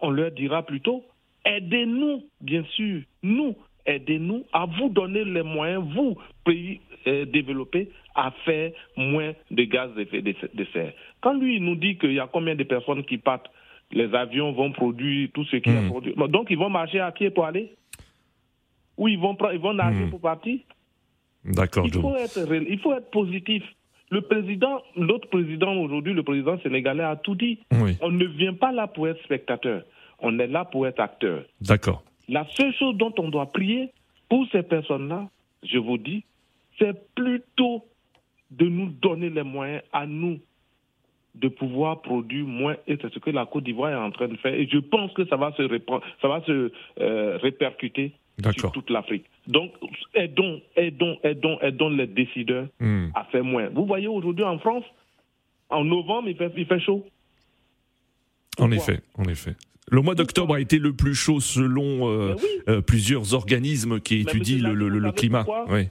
On 0.00 0.10
leur 0.10 0.30
dira 0.32 0.62
plutôt 0.62 1.02
aidez-nous, 1.46 2.22
bien 2.40 2.64
sûr, 2.74 3.02
nous, 3.22 3.54
aidez-nous 3.86 4.44
à 4.52 4.64
vous 4.66 4.88
donner 4.88 5.24
les 5.24 5.42
moyens, 5.42 5.84
vous, 5.94 6.16
pays 6.44 6.80
euh, 7.06 7.26
développés, 7.26 7.90
à 8.14 8.30
faire 8.46 8.72
moins 8.96 9.32
de 9.50 9.64
gaz 9.64 9.90
à 9.96 10.00
effet 10.00 10.22
de 10.22 10.64
serre. 10.72 10.92
Quand 11.20 11.34
lui, 11.34 11.56
il 11.56 11.64
nous 11.64 11.76
dit 11.76 11.98
qu'il 11.98 12.12
y 12.14 12.18
a 12.20 12.26
combien 12.26 12.54
de 12.54 12.64
personnes 12.64 13.04
qui 13.04 13.18
partent, 13.18 13.50
les 13.92 14.14
avions 14.14 14.52
vont 14.52 14.72
produire 14.72 15.28
tout 15.34 15.44
ce 15.44 15.56
qui 15.56 15.68
Mhm. 15.68 15.76
est 15.84 15.88
produit. 15.88 16.14
Donc, 16.28 16.46
ils 16.48 16.56
vont 16.56 16.70
marcher 16.70 17.00
à 17.00 17.12
pied 17.12 17.28
pour 17.28 17.44
aller 17.44 17.72
Ou 18.96 19.08
ils 19.08 19.18
vont, 19.18 19.36
ils 19.52 19.58
vont 19.58 19.74
nager 19.74 20.04
Mhm. 20.04 20.10
pour 20.10 20.20
partir 20.20 20.58
D'accord, 21.44 21.84
il 21.86 21.92
faut, 21.92 22.16
être, 22.16 22.40
réel- 22.48 22.66
il 22.70 22.78
faut 22.78 22.92
être 22.94 23.10
positif. 23.10 23.62
Le 24.10 24.22
président, 24.22 24.80
l'autre 24.96 25.28
président 25.28 25.74
aujourd'hui, 25.76 26.14
le 26.14 26.22
président 26.22 26.58
sénégalais 26.60 27.02
a 27.04 27.16
tout 27.16 27.34
dit. 27.34 27.58
Oui, 27.72 27.96
On 28.00 28.10
ne 28.10 28.24
vient 28.24 28.54
pas 28.54 28.72
là 28.72 28.86
pour 28.86 29.08
être 29.08 29.22
spectateur. 29.24 29.82
On 30.20 30.38
est 30.38 30.46
là 30.46 30.64
pour 30.64 30.86
être 30.86 31.00
acteur. 31.00 31.44
d'accord. 31.60 32.02
La 32.28 32.46
seule 32.56 32.72
chose 32.74 32.96
dont 32.96 33.12
on 33.18 33.28
doit 33.28 33.46
prier 33.52 33.90
pour 34.30 34.46
ces 34.52 34.62
personnes-là, 34.62 35.28
je 35.62 35.76
vous 35.76 35.98
dis, 35.98 36.24
c'est 36.78 36.94
plutôt 37.14 37.84
de 38.50 38.66
nous 38.66 38.86
donner 39.02 39.28
les 39.28 39.42
moyens 39.42 39.82
à 39.92 40.06
nous 40.06 40.38
de 41.34 41.48
pouvoir 41.48 42.00
produire 42.00 42.46
moins. 42.46 42.76
Et 42.86 42.96
c'est 43.02 43.12
ce 43.12 43.18
que 43.18 43.28
la 43.30 43.44
Côte 43.44 43.64
d'Ivoire 43.64 43.90
est 43.90 43.96
en 43.96 44.10
train 44.12 44.28
de 44.28 44.36
faire. 44.36 44.54
Et 44.54 44.66
je 44.66 44.78
pense 44.78 45.12
que 45.12 45.26
ça 45.26 45.36
va 45.36 45.52
se, 45.52 45.62
répand- 45.62 46.00
ça 46.22 46.28
va 46.28 46.40
se 46.44 46.72
euh, 47.00 47.36
répercuter 47.42 48.12
sur 48.56 48.72
toute 48.72 48.90
l'Afrique. 48.90 49.24
Donc, 49.46 49.72
aidons, 50.14 50.60
aidons, 50.76 51.16
aidons, 51.22 51.58
aidons 51.60 51.90
les 51.90 52.06
décideurs 52.06 52.66
Mhm. 52.80 53.10
à 53.14 53.24
faire 53.24 53.44
moins. 53.44 53.68
Vous 53.68 53.86
voyez 53.86 54.08
aujourd'hui 54.08 54.44
en 54.44 54.58
France, 54.58 54.84
en 55.70 55.84
novembre, 55.84 56.28
il 56.28 56.36
fait, 56.36 56.52
il 56.56 56.66
fait 56.66 56.80
chaud. 56.80 57.04
En 58.58 58.70
effet, 58.70 59.00
en 59.18 59.24
effet. 59.24 59.54
Le 59.90 60.00
mois 60.00 60.14
d'octobre 60.14 60.54
a 60.54 60.60
été 60.60 60.78
le 60.78 60.92
plus 60.94 61.14
chaud 61.14 61.40
selon 61.40 62.08
euh, 62.08 62.34
euh, 62.68 62.80
plusieurs 62.80 63.34
organismes 63.34 64.00
qui 64.00 64.20
étudient 64.20 64.58
le, 64.68 64.74
le, 64.74 64.88
le 64.98 65.12
climat. 65.12 65.44
Oui. 65.68 65.88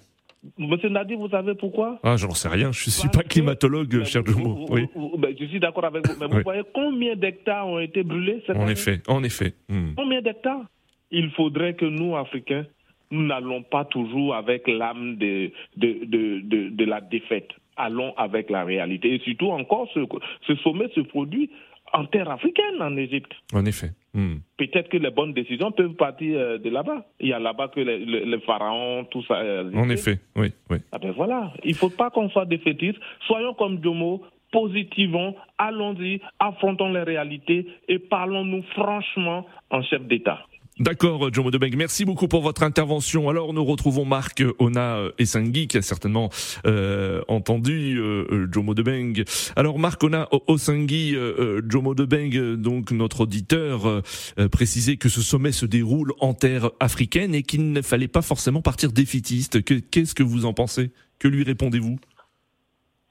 Monsieur 0.57 0.89
Nadi, 0.89 1.15
vous 1.15 1.29
savez 1.29 1.53
pourquoi? 1.55 1.99
Ah, 2.03 2.17
j'en 2.17 2.31
sais 2.31 2.49
rien. 2.49 2.71
Je 2.73 2.87
ne 2.87 2.91
suis 2.91 3.07
pas 3.09 3.23
climatologue, 3.23 4.03
cher 4.03 4.25
Jomo. 4.25 4.65
Oui. 4.69 4.87
Ben, 5.17 5.33
je 5.39 5.45
suis 5.45 5.59
d'accord 5.59 5.85
avec 5.85 6.05
vous. 6.05 6.15
Mais 6.19 6.27
vous 6.27 6.41
voyez 6.43 6.63
combien 6.73 7.15
d'hectares 7.15 7.67
ont 7.67 7.79
été 7.79 8.03
brûlés 8.03 8.43
cette 8.45 8.57
En 8.57 8.63
année? 8.63 8.71
effet, 8.73 9.01
en 9.07 9.23
effet. 9.23 9.53
Hmm. 9.69 9.93
Combien 9.95 10.21
d'hectares? 10.21 10.65
Il 11.13 11.29
faudrait 11.31 11.75
que 11.75 11.85
nous, 11.85 12.17
Africains, 12.17 12.65
nous 13.11 13.25
n'allons 13.25 13.61
pas 13.63 13.85
toujours 13.85 14.35
avec 14.35 14.67
l'âme 14.67 15.15
de, 15.17 15.51
de, 15.77 16.03
de, 16.05 16.39
de, 16.43 16.69
de 16.69 16.85
la 16.85 16.99
défaite. 16.99 17.49
Allons 17.77 18.13
avec 18.17 18.49
la 18.49 18.63
réalité. 18.65 19.13
Et 19.15 19.19
surtout 19.19 19.51
encore, 19.51 19.87
ce, 19.93 20.01
ce 20.47 20.55
sommet 20.63 20.89
se 20.95 20.99
produit 21.01 21.49
en 21.93 22.05
terre 22.05 22.29
africaine, 22.31 22.81
en 22.81 22.97
Égypte. 22.97 23.31
En 23.53 23.65
effet. 23.65 23.91
Hmm. 24.15 24.37
Peut-être 24.57 24.89
que 24.89 24.97
les 24.97 25.11
bonnes 25.11 25.33
décisions 25.33 25.71
peuvent 25.71 25.93
partir 25.93 26.37
euh, 26.39 26.57
de 26.57 26.69
là-bas. 26.71 27.05
Il 27.19 27.27
y 27.29 27.33
a 27.33 27.39
là-bas 27.39 27.67
que 27.67 27.79
les, 27.81 27.99
les- 27.99 28.25
les 28.25 28.39
pharaons, 28.41 29.05
tout 29.11 29.23
ça. 29.27 29.35
euh, 29.41 29.71
En 29.75 29.89
effet, 29.89 30.17
oui, 30.35 30.47
oui. 30.71 30.77
Ah 30.91 30.97
ben 30.99 31.11
voilà, 31.11 31.53
il 31.63 31.71
ne 31.71 31.75
faut 31.75 31.89
pas 31.91 32.09
qu'on 32.09 32.29
soit 32.29 32.45
défaitiste. 32.45 32.97
Soyons 33.27 33.53
comme 33.53 33.83
Jomo, 33.83 34.23
positivons, 34.51 35.35
allons-y, 35.57 36.19
affrontons 36.39 36.91
les 36.91 37.03
réalités 37.03 37.67
et 37.87 37.99
parlons-nous 37.99 38.63
franchement 38.75 39.45
en 39.69 39.81
chef 39.83 40.01
d'État. 40.03 40.39
D'accord, 40.79 41.31
Jomo 41.31 41.51
Debeng. 41.51 41.75
Merci 41.77 42.03
beaucoup 42.03 42.27
pour 42.27 42.41
votre 42.41 42.63
intervention. 42.63 43.29
Alors, 43.29 43.53
nous 43.53 43.63
retrouvons 43.63 44.05
Marc 44.05 44.43
Ona 44.57 45.01
Essengui, 45.19 45.67
qui 45.67 45.77
a 45.77 45.83
certainement 45.83 46.29
euh, 46.65 47.21
entendu 47.27 47.99
euh, 47.99 48.25
euh, 48.31 48.47
Jomo 48.51 48.73
Debeng. 48.73 49.23
Alors, 49.55 49.77
Marc 49.77 50.03
Ona 50.03 50.27
Essengui, 50.47 51.15
euh, 51.15 51.35
euh, 51.37 51.61
Jomo 51.69 51.93
Debeng, 51.93 52.31
euh, 52.35 52.55
donc 52.57 52.91
notre 52.91 53.21
auditeur, 53.21 53.87
euh, 53.87 54.01
euh, 54.39 54.49
précisait 54.49 54.97
que 54.97 55.09
ce 55.09 55.21
sommet 55.21 55.51
se 55.51 55.67
déroule 55.67 56.11
en 56.19 56.33
terre 56.33 56.71
africaine 56.79 57.35
et 57.35 57.43
qu'il 57.43 57.71
ne 57.71 57.81
fallait 57.83 58.07
pas 58.07 58.23
forcément 58.23 58.61
partir 58.63 58.91
défaitiste. 58.91 59.63
Que- 59.63 59.75
Qu'est-ce 59.75 60.15
que 60.15 60.23
vous 60.23 60.45
en 60.45 60.53
pensez? 60.53 60.89
Que 61.19 61.27
lui 61.27 61.43
répondez-vous? 61.43 61.99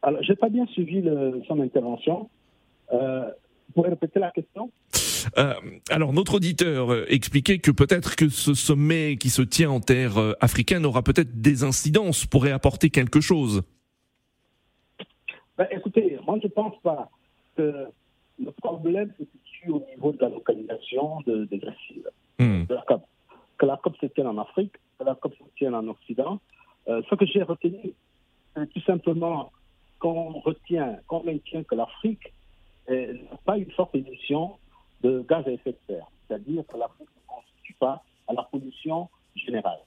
Alors, 0.03 0.21
j'ai 0.25 0.35
pas 0.35 0.49
bien 0.49 0.67
suivi 0.67 1.01
le- 1.01 1.41
son 1.47 1.61
intervention. 1.61 2.29
Euh, 2.93 3.21
vous 3.69 3.73
pouvez 3.75 3.91
répéter 3.91 4.19
la 4.19 4.33
question? 4.33 4.73
Euh, 5.39 5.55
alors, 5.91 6.13
notre 6.13 6.35
auditeur 6.35 6.93
euh, 6.93 7.05
expliquait 7.09 7.59
que 7.59 7.71
peut-être 7.71 8.17
que 8.17 8.29
ce 8.29 8.55
sommet 8.55 9.17
qui 9.17 9.31
se 9.31 9.43
tient 9.43 9.71
en 9.71 9.81
terre 9.81 10.19
euh, 10.19 10.33
africaine 10.41 10.87
aura 10.87 11.03
peut-être 11.03 11.41
des 11.41 11.65
incidences, 11.65 12.27
pourrait 12.27 12.53
apporter 12.53 12.91
quelque 12.91 13.21
chose. 13.21 13.63
Ben, 15.59 15.67
Écoutez, 15.71 16.19
moi 16.27 16.39
je 16.43 16.49
pense 16.49 16.75
pas 16.83 17.11
que 17.57 17.87
le 18.43 18.51
problème 18.53 19.13
se 19.19 19.25
situe 19.25 19.71
au 19.71 19.85
niveau 19.91 20.13
de 20.13 20.19
la 20.21 20.29
localisation 20.29 21.21
de, 21.27 21.45
de 21.45 21.57
Grécie, 21.57 22.03
Hmm. 22.39 22.65
de 22.65 22.75
la 22.75 22.83
COP. 22.83 23.03
Que 23.59 23.67
la 23.67 23.77
COP 23.77 23.97
se 23.99 24.07
tienne 24.07 24.27
en 24.27 24.39
Afrique, 24.39 24.73
que 24.99 25.05
la 25.05 25.15
COP 25.15 25.35
se 25.35 25.45
tienne 25.57 25.75
en 25.75 25.87
Occident. 25.87 26.41
Euh, 26.89 27.03
ce 27.09 27.15
que 27.15 27.27
j'ai 27.27 27.43
retenu, 27.43 27.93
c'est 28.57 28.67
tout 28.73 28.81
simplement 28.81 29.53
qu'on 29.99 30.41
retient, 30.41 30.99
qu'on 31.07 31.23
maintient 31.23 31.63
que 31.63 31.75
l'Afrique 31.75 32.33
n'a 32.89 33.37
pas 33.45 33.59
une 33.59 33.71
forte 33.71 33.95
émission 33.95 34.59
de 35.03 35.21
gaz 35.29 35.47
à 35.47 35.51
effet 35.51 35.73
de 35.73 35.79
serre. 35.87 36.07
C'est-à-dire 36.27 36.65
que 36.67 36.77
l'Afrique 36.77 37.09
ne 37.17 37.27
constitue 37.35 37.75
pas 37.75 38.03
à 38.29 38.33
la 38.33 38.43
pollution 38.45 39.09
générale. 39.35 39.81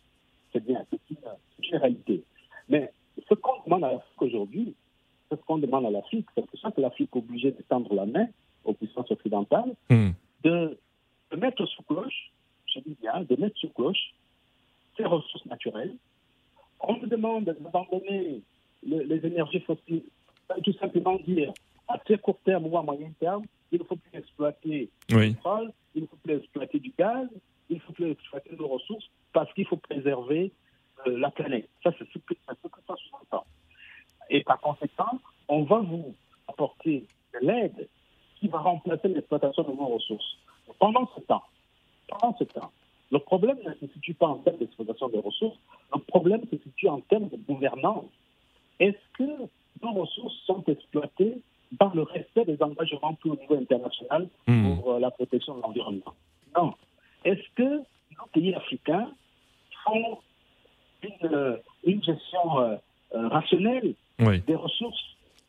C'est 0.51 0.63
bien, 0.65 0.85
c'est 0.89 0.99
une, 1.09 1.77
réalité. 1.79 2.23
Mais 2.69 2.91
ce 3.29 3.33
qu'on 3.33 3.61
demande 3.65 3.83
à 3.83 3.91
l'Afrique 3.93 4.21
aujourd'hui, 4.21 4.73
c'est 5.29 5.39
ce 5.39 5.45
qu'on 5.45 5.57
demande 5.57 5.85
à 5.85 5.89
l'Afrique, 5.89 6.27
c'est 6.35 6.45
que 6.45 6.57
chaque 6.57 6.77
l'Afrique 6.77 7.09
est 7.13 7.17
obligée 7.17 7.51
de 7.51 7.61
tendre 7.63 7.93
la 7.95 8.05
main 8.05 8.27
aux 8.63 8.73
puissances 8.73 9.09
occidentales, 9.11 9.73
Hmm. 9.89 10.11
de, 10.43 10.77
de 11.31 11.35
mettre 11.37 11.65
sous 11.65 11.83
cloche, 11.83 12.31
je 12.67 12.79
dis 12.79 12.95
bien, 13.01 13.21
de 13.21 13.35
mettre 13.35 13.57
sous 13.57 13.69
cloche 13.69 14.13
ces 14.97 15.03
ressources 15.05 15.45
naturelles. 15.45 15.95
On 16.79 16.97
nous 16.97 17.07
demande 17.07 17.45
d'abandonner 17.45 18.41
le- 18.87 19.03
les 19.03 19.25
énergies 19.25 19.59
fossiles, 19.61 20.03
Ça 20.47 20.55
tout 20.63 20.73
simplement 20.73 21.15
dire 21.25 21.51
à 21.87 21.97
très 21.99 22.17
court 22.17 22.39
terme 22.43 22.65
ou 22.67 22.77
à 22.77 22.83
moyen 22.83 23.11
terme, 23.19 23.43
il 23.71 23.79
ne 23.79 23.83
faut 23.83 23.95
plus 23.95 24.19
exploiter 24.19 24.89
Oui. 25.11 25.29
du 25.29 25.35
pétrole, 25.35 25.71
il 25.93 26.03
ne 26.03 26.07
faut 26.07 26.17
plus 26.17 26.35
exploiter 26.37 26.79
du 26.79 26.93
gaz, 26.97 27.27
il 27.69 27.77
ne 27.77 27.81
faut 27.81 27.93
plus 27.93 28.11
exploiter 28.11 28.51
nos 28.57 28.67
ressources 28.67 29.09
parce 29.33 29.51
qu'il 29.53 29.65
faut 29.65 29.77
préserver 29.77 30.51
euh, 31.07 31.17
la 31.17 31.31
planète. 31.31 31.69
Ça, 31.83 31.91
c'est 31.97 32.07
ce 32.11 32.19
que, 32.19 32.33
ça 32.47 32.55
sous-entend. 32.95 33.45
Et 34.29 34.43
par 34.43 34.59
conséquent, 34.59 35.19
on 35.47 35.63
va 35.63 35.79
vous 35.79 36.15
apporter 36.47 37.05
de 37.33 37.45
l'aide 37.45 37.87
qui 38.39 38.47
va 38.47 38.59
remplacer 38.59 39.07
l'exploitation 39.07 39.63
de 39.63 39.71
vos 39.71 39.87
ressources. 39.87 40.37
Pendant 40.79 41.09
ce 41.15 41.21
temps, 41.21 41.43
pendant 42.07 42.35
ce 42.37 42.43
temps, 42.45 42.71
le 43.11 43.19
problème 43.19 43.57
ne 43.65 43.73
se 43.87 43.93
situe 43.93 44.13
pas 44.13 44.27
en 44.27 44.37
termes 44.37 44.57
d'exploitation 44.57 45.09
des 45.09 45.19
ressources, 45.19 45.57
le 45.93 46.01
problème 46.01 46.41
se 46.51 46.57
situe 46.57 46.87
en 46.87 47.01
termes 47.01 47.29
de 47.29 47.37
gouvernance. 47.37 48.05
Est-ce 48.79 48.97
que 49.13 49.47
nos 49.81 49.93
ressources 49.93 50.35
sont 50.45 50.63
exploitées 50.67 51.41
dans 51.79 51.91
le 51.93 52.03
respect 52.03 52.45
des 52.45 52.61
engagements 52.61 53.13
pris 53.15 53.29
au 53.29 53.35
niveau 53.35 53.55
international 53.55 54.27
Hmm. 54.47 54.75
pour 54.75 54.93
euh, 54.93 54.99
la 54.99 55.11
protection 55.11 55.55
de 55.57 55.61
l'environnement 55.61 56.13
Non. 56.55 56.73
Est-ce 57.23 57.41
que 57.55 57.63
nos 58.17 58.27
pays 58.33 58.53
africains 58.53 59.09
font 59.83 60.19
une, 61.03 61.27
euh, 61.33 61.57
une 61.83 62.03
gestion 62.03 62.59
euh, 62.59 62.77
rationnelle 63.11 63.93
Oui. 64.19 64.39
des 64.41 64.55
ressources 64.55 65.03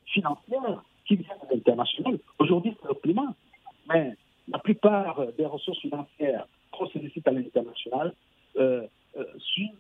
financières 0.07 0.83
qui 1.07 1.17
viennent 1.17 1.39
de 1.51 1.55
l'international? 1.55 2.19
Aujourd'hui, 2.39 2.77
c'est 2.81 2.89
le 2.89 2.95
climat. 2.95 3.35
Mais 3.89 4.17
la 4.49 4.59
plupart 4.59 5.21
des 5.39 5.47
ressources 5.47 5.79
financières 5.81 6.47
qu'on 6.73 6.87
sollicite 6.89 7.27
à 7.29 7.33
l'international 7.33 8.13
euh, 8.57 8.87
suivent 9.39 9.73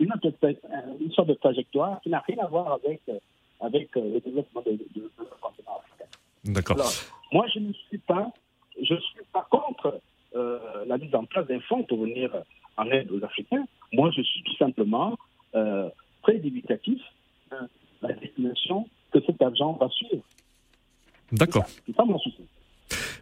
une, 0.00 1.12
sorte 1.14 1.28
de 1.28 1.34
trajectoire 1.34 2.00
qui 2.00 2.08
n'a 2.10 2.20
rien 2.20 2.38
à 2.38 2.46
voir 2.46 2.72
avec, 2.72 3.00
avec 3.60 3.94
le 3.94 4.18
développement 4.20 4.62
de, 4.62 4.72
de, 4.72 4.78
de, 4.94 5.00
de 5.00 5.10
notre 5.18 5.38
continent 5.40 5.78
africain. 5.78 6.10
D'accord. 6.52 6.76
Alors, 6.76 6.92
moi, 7.32 7.46
je 7.54 7.60
ne 7.60 7.72
suis 7.72 7.98
pas, 7.98 8.32
je 8.80 8.94
suis 8.94 9.24
pas 9.32 9.46
contre 9.50 10.00
euh, 10.34 10.58
la 10.86 10.98
mise 10.98 11.14
en 11.14 11.24
place 11.24 11.46
d'un 11.46 11.60
fonds 11.60 11.82
pour 11.84 12.02
venir 12.02 12.30
en 12.76 12.86
aide 12.90 13.10
aux 13.10 13.24
Africains. 13.24 13.64
Moi, 13.92 14.10
je 14.16 14.22
suis 14.22 14.42
tout 14.42 14.56
simplement 14.56 15.16
euh, 15.54 15.88
très 16.22 16.38
dubitatif 16.38 17.00
de 17.50 17.56
la 18.02 18.14
destination 18.14 18.88
que 19.12 19.20
cet 19.26 19.40
argent 19.42 19.72
va 19.72 19.88
suivre. 19.88 20.22
D'accord. 21.32 21.64
C'est 21.86 21.94
pas 21.94 22.04
mon 22.04 22.18
souci. 22.18 22.42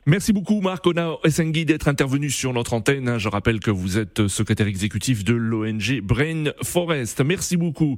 Merci 0.06 0.32
beaucoup 0.32 0.62
Marc 0.62 0.86
Ona 0.86 1.16
Essengui 1.24 1.66
d'être 1.66 1.88
intervenu 1.88 2.30
sur 2.30 2.54
notre 2.54 2.72
antenne. 2.72 3.18
Je 3.18 3.28
rappelle 3.28 3.60
que 3.60 3.70
vous 3.70 3.98
êtes 3.98 4.26
secrétaire 4.26 4.66
exécutif 4.66 5.22
de 5.22 5.34
l'ONG 5.34 6.00
Brain 6.02 6.44
Forest. 6.62 7.20
Merci 7.20 7.58
beaucoup. 7.58 7.96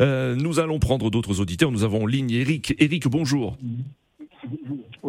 Euh, 0.00 0.34
nous 0.36 0.58
allons 0.58 0.78
prendre 0.78 1.10
d'autres 1.10 1.40
auditeurs. 1.40 1.70
Nous 1.70 1.84
avons 1.84 2.04
en 2.04 2.06
ligne 2.06 2.30
Eric. 2.30 2.74
Eric, 2.78 3.08
bonjour. 3.08 3.58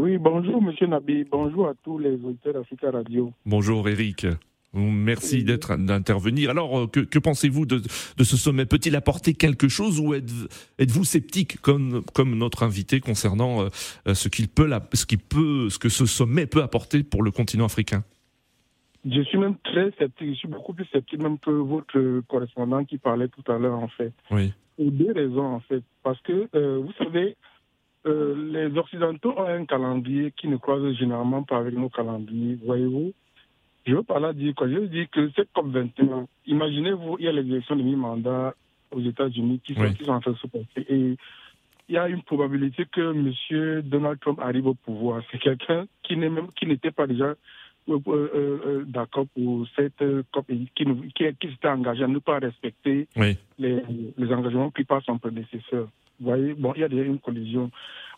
Oui, 0.02 0.18
bonjour 0.18 0.60
Monsieur 0.64 0.88
Nabi, 0.88 1.26
bonjour 1.30 1.68
à 1.68 1.74
tous 1.84 2.00
les 2.00 2.14
auditeurs 2.24 2.54
d'Africa 2.54 2.90
Radio. 2.90 3.32
Bonjour 3.46 3.88
Eric. 3.88 4.26
Merci 4.74 5.44
d'être 5.44 5.76
d'intervenir. 5.78 6.50
Alors, 6.50 6.76
euh, 6.80 6.88
que, 6.88 7.02
que 7.02 7.20
pensez-vous 7.20 7.68
de, 7.68 7.78
de 8.18 8.24
ce 8.24 8.36
sommet? 8.36 8.66
Peut-il 8.66 8.96
apporter 8.96 9.36
quelque 9.36 9.68
chose 9.68 10.00
ou 10.00 10.16
êtes- 10.16 10.32
êtes-vous 10.80 11.04
sceptique 11.04 11.62
comme, 11.62 12.02
comme 12.16 12.36
notre 12.36 12.64
invité 12.64 13.00
concernant 13.00 13.62
euh, 13.62 14.14
ce 14.16 14.28
qu'il 14.28 14.48
peut, 14.48 14.66
la- 14.66 14.82
ce 14.94 15.06
peut, 15.18 15.70
ce 15.70 15.78
que 15.78 15.90
ce 15.90 16.08
sommet 16.08 16.48
peut 16.48 16.64
apporter 16.64 17.04
pour 17.04 17.22
le 17.22 17.30
continent 17.30 17.66
africain? 17.66 18.04
Je 19.06 19.22
suis 19.22 19.38
même 19.38 19.56
très 19.64 19.92
sceptique, 20.00 20.30
je 20.30 20.34
suis 20.34 20.48
beaucoup 20.48 20.74
plus 20.74 20.86
sceptique 20.86 21.22
même 21.22 21.38
que 21.38 21.52
votre 21.52 22.22
correspondant 22.28 22.84
qui 22.86 22.98
parlait 22.98 23.28
tout 23.28 23.52
à 23.52 23.60
l'heure 23.60 23.78
en 23.78 23.88
fait. 23.90 24.14
Oui. 24.32 24.52
Pour 24.78 24.90
deux 24.92 25.12
raisons 25.14 25.46
en 25.46 25.60
fait. 25.60 25.84
Parce 26.02 26.20
que 26.22 26.48
euh, 26.56 26.80
vous 26.80 26.94
savez, 26.98 27.36
euh, 28.06 28.36
les 28.52 28.78
Occidentaux 28.78 29.34
ont 29.38 29.46
un 29.46 29.66
calendrier 29.66 30.32
qui 30.32 30.48
ne 30.48 30.58
croise 30.58 30.92
généralement 30.94 31.44
pas 31.44 31.58
avec 31.58 31.74
nos 31.76 31.90
calendriers, 31.90 32.58
voyez-vous. 32.66 33.14
Je 33.86 33.96
veux 33.96 34.04
par 34.04 34.20
là 34.20 34.34
dire 34.34 34.54
quoi? 34.56 34.68
Je 34.70 34.76
veux 34.76 34.88
dire 34.88 35.08
que 35.12 35.30
cette 35.36 35.50
COP21, 35.56 36.26
imaginez-vous, 36.46 37.18
il 37.20 37.26
y 37.26 37.28
a 37.28 37.32
les 37.32 37.42
élections 37.42 37.76
de 37.76 37.84
mi-mandat 37.84 38.54
aux 38.92 39.02
États-Unis 39.02 39.60
qui 39.66 39.74
sont, 39.74 39.82
Oui. 39.82 39.94
qui 39.96 40.04
sont 40.06 40.12
en 40.12 40.20
train 40.20 40.32
de 40.32 40.38
se 40.38 40.48
passer. 40.48 40.86
Et 40.88 41.16
il 41.90 41.96
y 41.96 41.98
a 41.98 42.08
une 42.08 42.22
probabilité 42.22 42.86
que 42.92 43.12
M. 43.14 43.82
Donald 43.90 44.20
Trump 44.20 44.40
arrive 44.40 44.68
au 44.68 44.74
pouvoir. 44.76 45.24
C'est 45.32 45.40
quelqu'un 45.40 45.86
qui 46.04 46.16
n'est 46.16 46.30
même 46.30 46.52
qui 46.56 46.66
n'était 46.68 46.92
pas 46.92 47.08
déjà 47.08 47.34
euh, 47.90 48.00
euh, 48.08 48.84
d'accord 48.88 49.26
pour 49.36 49.68
cette 49.76 50.04
COP 50.32 50.50
et 50.50 50.58
qui, 50.76 50.86
qui, 51.16 51.26
qui 51.40 51.48
s'était 51.50 51.68
engagé 51.68 52.04
à 52.04 52.08
ne 52.08 52.20
pas 52.20 52.38
respecter 52.40 53.08
Oui. 53.18 53.38
les, 53.58 53.82
les 54.18 54.34
engagements 54.34 54.70
pris 54.70 54.84
par 54.86 55.02
son 55.04 55.18
prédécesseur. 55.18 55.88
Vous 56.22 56.28
voyez, 56.28 56.54
bon, 56.54 56.74
il 56.76 56.82
y 56.82 56.84
a 56.84 56.90
déjà 56.90 57.04
une 57.04 57.20
collision. 57.20 57.72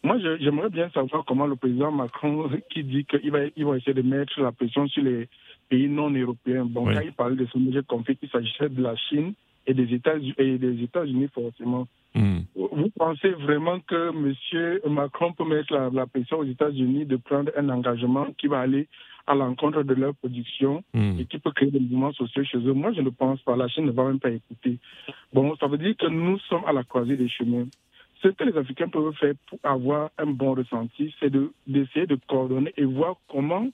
Moi, 0.04 0.18
j'aimerais 0.42 0.70
bien 0.70 0.90
savoir 0.90 1.24
comment 1.26 1.48
le 1.48 1.56
président 1.56 1.90
Macron, 1.92 2.50
qui 2.70 2.84
dit 2.84 3.06
qu'il 3.06 3.32
va, 3.32 3.40
il 3.56 3.66
va 3.66 3.78
essayer 3.78 3.94
de 3.94 4.02
mettre 4.02 4.40
la 4.42 4.52
pression 4.52 4.86
sur 4.90 5.02
les 5.04 5.30
pays 5.70 5.88
non 5.88 6.10
européens. 6.12 6.66
Bon, 6.66 6.86
Oui. 6.88 6.94
quand 6.96 7.02
il 7.02 7.14
parlait 7.14 7.36
de 7.38 7.46
ce 7.46 7.58
j'ai 7.72 7.84
compris 7.84 8.18
qu'il 8.18 8.30
s'agissait 8.30 8.68
de 8.70 8.82
la 8.82 8.96
Chine 8.98 9.34
et 9.66 9.74
des 9.74 9.94
États-Unis, 9.94 10.34
et 10.38 10.58
des 10.58 10.84
États-Unis 10.84 11.30
forcément. 11.34 11.88
Hmm. 12.14 12.40
Vous 12.54 12.90
pensez 12.98 13.30
vraiment 13.30 13.80
que 13.80 14.10
M. 14.10 14.94
Macron 14.94 15.32
peut 15.32 15.46
mettre 15.46 15.74
la, 15.74 15.90
la 15.90 16.06
pression 16.06 16.40
aux 16.40 16.44
États-Unis 16.44 17.06
de 17.06 17.16
prendre 17.16 17.52
un 17.58 17.70
engagement 17.70 18.28
qui 18.38 18.48
va 18.48 18.60
aller 18.60 18.88
à 19.26 19.34
l'encontre 19.36 19.84
de 19.84 19.94
leur 19.94 20.14
production 20.16 20.84
Hmm. 20.94 21.18
et 21.18 21.26
qui 21.26 21.40
peut 21.40 21.52
créer 21.52 21.72
des 21.72 21.80
mouvements 21.80 22.12
sociaux 22.12 22.44
chez 22.44 22.58
eux? 22.58 22.74
Moi, 22.74 22.92
je 22.92 23.00
ne 23.02 23.10
pense 23.10 23.42
pas. 23.44 23.56
La 23.56 23.70
Chine 23.70 23.86
ne 23.86 23.92
va 23.92 24.04
même 24.04 24.20
pas 24.20 24.32
écouter. 24.32 24.78
Bon, 25.34 25.56
ça 25.56 25.68
veut 25.68 25.78
dire 25.78 25.96
que 25.96 26.08
nous 26.08 26.38
sommes 26.50 26.66
à 26.68 26.74
la 26.74 26.84
croisée 26.84 27.16
des 27.16 27.30
chemins. 27.30 27.66
Ce 28.24 28.30
que 28.30 28.44
les 28.46 28.58
Africains 28.58 28.88
peuvent 28.88 29.14
faire 29.16 29.34
pour 29.48 29.60
avoir 29.64 30.10
un 30.18 30.28
bon 30.28 30.54
ressenti, 30.56 31.14
c'est 31.20 31.30
de- 31.30 31.52
d'essayer 31.68 32.08
de, 32.08 32.18
coordonner 32.28 32.74
et 32.78 32.86
voir 32.86 33.18
comment 33.30 33.68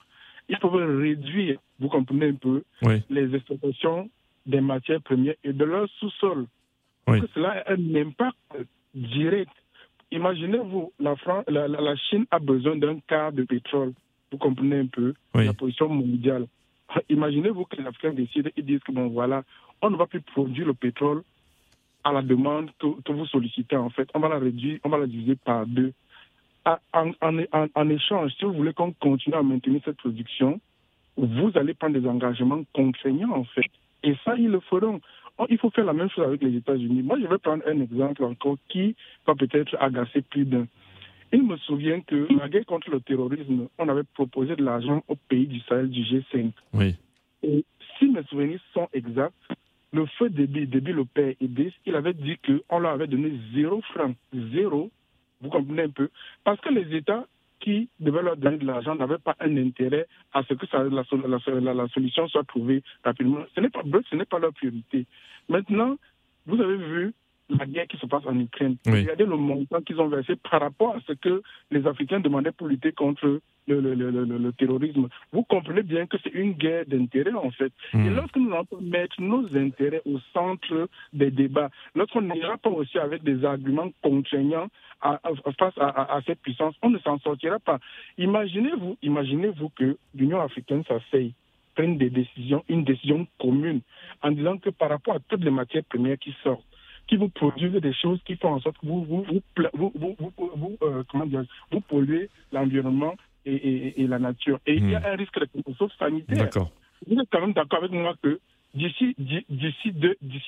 ils 0.49 0.57
peuvent 0.57 0.73
réduire, 0.99 1.59
vous 1.79 1.88
comprenez 1.89 2.29
un 2.29 2.33
peu, 2.33 2.63
Oui. 2.81 3.03
les 3.09 3.33
exploitations 3.35 4.09
des 4.47 4.59
matières 4.62 5.01
premières 5.01 5.35
et 5.43 5.53
de 5.53 5.63
leur 5.63 5.88
sous-sol. 5.99 6.47
Oui. 7.07 7.21
Que 7.21 7.27
cela 7.35 7.63
a 7.67 7.73
un 7.73 7.95
impact 7.95 8.38
direct. 8.95 9.51
Imaginez-vous, 10.12 10.91
la, 10.99 11.13
la, 11.47 11.67
la- 11.67 11.81
la 11.81 11.95
Chine 11.95 12.25
a 12.31 12.39
besoin 12.39 12.75
d'un 12.77 12.99
quart 13.01 13.31
de 13.31 13.43
pétrole. 13.43 13.93
Vous 14.31 14.38
comprenez 14.39 14.79
un 14.79 14.88
peu 14.88 15.13
Oui. 15.35 15.45
la 15.45 15.53
position 15.53 15.89
mondiale. 15.89 16.47
Imaginez-vous 17.09 17.65
que 17.65 17.75
les 17.75 17.85
Africains 17.85 18.13
décident 18.13 18.49
et 18.57 18.62
disent 18.63 18.79
que 18.81 18.91
bon 18.91 19.07
voilà, 19.09 19.43
on 19.81 19.91
ne 19.91 19.95
va 19.97 20.07
plus 20.07 20.21
produire 20.21 20.65
le 20.67 20.73
pétrole 20.73 21.21
à 22.03 22.12
la 22.13 22.21
demande 22.21 22.69
que, 22.79 22.88
que 23.01 23.12
vous 23.12 23.25
sollicitez 23.27 23.75
en 23.75 23.89
fait. 23.89 24.07
On 24.13 24.19
va 24.19 24.29
la 24.29 24.39
réduire, 24.39 24.79
on 24.83 24.89
va 24.89 24.97
la 24.97 25.07
diviser 25.07 25.35
par 25.35 25.65
deux. 25.65 25.93
À- 26.65 26.79
En, 26.93 27.12
en- 27.21 27.39
en- 27.53 27.67
en 27.73 27.89
échange, 27.89 28.31
si 28.38 28.45
vous 28.45 28.53
voulez 28.53 28.73
qu'on 28.73 28.91
continue 28.93 29.35
à 29.35 29.43
maintenir 29.43 29.81
cette 29.85 29.97
production, 29.97 30.59
vous 31.17 31.51
allez 31.55 31.73
prendre 31.73 31.99
des 31.99 32.07
engagements 32.07 32.63
contraignants 32.73 33.31
en 33.31 33.43
fait. 33.43 33.69
Et 34.03 34.15
ça, 34.23 34.35
ils 34.38 34.49
le 34.49 34.59
feront. 34.62 35.01
Il 35.49 35.57
faut 35.57 35.69
faire 35.69 35.85
la 35.85 35.93
même 35.93 36.09
chose 36.09 36.25
avec 36.25 36.41
les 36.43 36.55
États-Unis. 36.57 37.01
Moi, 37.01 37.17
je 37.21 37.27
vais 37.27 37.38
prendre 37.38 37.63
un 37.65 37.79
exemple 37.81 38.23
encore 38.25 38.57
qui 38.67 38.95
va 39.25 39.35
peut-être 39.35 39.75
agacer 39.79 40.21
plus 40.21 40.45
d'un. 40.45 40.67
Il 41.31 41.43
me 41.43 41.55
souvient 41.57 42.01
que 42.01 42.27
la 42.38 42.49
guerre 42.49 42.65
contre 42.65 42.89
le 42.89 42.99
terrorisme, 43.01 43.67
on 43.77 43.88
avait 43.88 44.03
proposé 44.15 44.55
de 44.55 44.63
l'argent 44.63 45.03
aux 45.07 45.15
pays 45.15 45.47
du 45.47 45.59
Sahel 45.62 45.89
du 45.89 46.01
G5. 46.03 46.51
Oui. 46.73 46.95
Et 47.43 47.63
si 47.97 48.07
mes 48.09 48.23
souvenirs 48.23 48.59
sont 48.73 48.88
exacts, 48.93 49.33
le 49.93 50.06
feu 50.06 50.30
débit, 50.30 50.67
débit 50.67 50.93
le 50.93 51.06
père 51.06 51.34
Idriss, 51.41 51.73
il 51.86 51.95
avait 51.95 52.13
dit 52.13 52.38
qu'on 52.45 52.80
leur 52.80 52.91
avait 52.91 53.08
donné 53.08 53.32
zéro 53.54 53.82
franc, 53.93 54.13
zéro, 54.54 54.91
vous 55.41 55.49
comprenez 55.49 55.84
un 55.84 55.89
peu, 55.89 56.10
parce 56.43 56.60
que 56.62 56.69
les 56.69 56.95
États 56.95 57.25
qui 57.60 57.89
devaient 57.99 58.21
leur 58.23 58.38
donner 58.38 58.58
de 58.58 58.65
l'argent 58.65 58.95
n'avaient 58.95 59.17
pas 59.17 59.36
un 59.39 59.58
intérêt 59.58 60.08
à 60.34 60.43
ce 60.43 60.54
que 60.54 60.65
ça- 60.67 60.84
la, 60.84 61.04
la- 61.60 61.73
la 61.73 61.88
solution 61.89 62.28
soit 62.30 62.45
trouvée 62.45 62.82
rapidement. 63.04 63.39
Ce 63.56 63.60
n'est 63.60 63.69
pas, 63.69 63.82
ce 64.10 64.15
n'est 64.15 64.25
pas 64.25 64.39
leur 64.39 64.54
priorité. 64.54 65.06
Maintenant, 65.49 65.97
vous 66.45 66.62
avez 66.62 66.78
vu 66.78 67.13
la 67.49 67.65
guerre 67.65 67.88
qui 67.88 67.97
se 67.97 68.05
passe 68.05 68.25
en 68.25 68.39
Ukraine. 68.39 68.75
Oui. 68.85 69.01
Regardez 69.01 69.25
le 69.25 69.35
montant 69.35 69.81
qu'ils 69.81 69.99
ont 69.99 70.07
versé 70.07 70.35
par 70.35 70.62
rapport 70.62 70.95
à 70.95 70.99
ce 71.07 71.13
que 71.13 71.41
les 71.71 71.85
Africains 71.88 72.19
demandaient 72.19 72.51
pour 72.51 72.67
lutter 72.67 72.91
contre 72.91 73.41
le, 73.67 73.79
le- 73.81 73.93
le- 73.93 74.25
le- 74.25 74.53
terrorisme. 74.53 75.07
Vous 75.31 75.43
comprenez 75.43 75.83
bien 75.83 76.07
que 76.07 76.17
c'est 76.23 76.33
une 76.33 76.53
guerre 76.53 76.85
d'intérêts, 76.88 77.33
en 77.33 77.51
fait. 77.51 77.71
Et 77.93 77.97
Hmm. 77.97 78.15
lorsque 78.15 78.35
nous 78.38 78.51
allons 78.53 78.65
mettre 78.81 79.21
nos 79.21 79.45
intérêts 79.55 80.01
au 80.05 80.19
centre 80.33 80.89
des 81.13 81.29
débats, 81.31 81.69
lorsqu'on 81.95 82.21
n'ira 82.21 82.57
pas 82.57 82.69
aussi 82.71 82.97
avec 82.97 83.23
des 83.23 83.43
arguments 83.45 83.89
contraignants 84.01 84.67
à- 85.01 85.19
à- 85.23 85.51
face 85.57 85.77
à, 85.77 85.88
à- 85.88 86.17
à 86.17 86.21
cette 86.23 86.41
puissance, 86.41 86.75
on 86.81 86.89
ne 86.89 86.99
s'en 86.99 87.19
sortira 87.19 87.59
pas. 87.59 87.79
Imaginez-vous, 88.17 88.97
imaginez-vous 89.01 89.69
que 89.69 89.97
l'Union 90.15 90.41
africaine 90.41 90.83
s'asseye 90.88 91.33
prenne 91.75 91.97
des 91.97 92.09
décisions, 92.09 92.63
une 92.67 92.83
décision 92.83 93.25
commune, 93.39 93.81
en 94.21 94.31
disant 94.31 94.57
que 94.57 94.69
par 94.69 94.89
rapport 94.89 95.15
à 95.15 95.19
toutes 95.29 95.43
les 95.43 95.51
matières 95.51 95.83
premières 95.85 96.17
qui 96.17 96.35
sortent, 96.43 96.65
qui 97.09 97.17
vous 97.17 97.27
produisent 97.29 97.73
des 97.81 97.93
choses 97.93 98.19
qui 98.23 98.35
font 98.37 98.53
en 98.53 98.59
sorte 98.61 98.77
que 98.77 98.85
vous, 98.85 99.03
vous, 99.03 99.23
vous, 99.23 99.41
vous, 99.73 99.91
vous, 99.95 100.15
vous- 100.19 100.51
vous, 100.55 100.77
euh, 100.83 101.03
comment 101.09 101.25
dire, 101.25 101.43
vous 101.71 101.81
polluez 101.81 102.29
l'environnement 102.53 103.15
et, 103.45 103.53
et- 103.55 104.01
et 104.01 104.07
la 104.07 104.19
nature. 104.19 104.59
Et 104.67 104.75
il 104.75 104.91
y 104.91 104.95
a 104.95 105.01
un 105.11 105.15
risque 105.15 105.39
de 105.39 105.45
catastrophe 105.45 105.91
sanitaire. 105.97 106.37
D'accord. 106.37 106.71
Vous 107.07 107.19
êtes 107.19 107.27
quand 107.31 107.41
même 107.41 107.53
d'accord 107.53 107.79
avec 107.79 107.91
moi 107.91 108.13
que 108.21 108.39
d'ici 108.75 109.15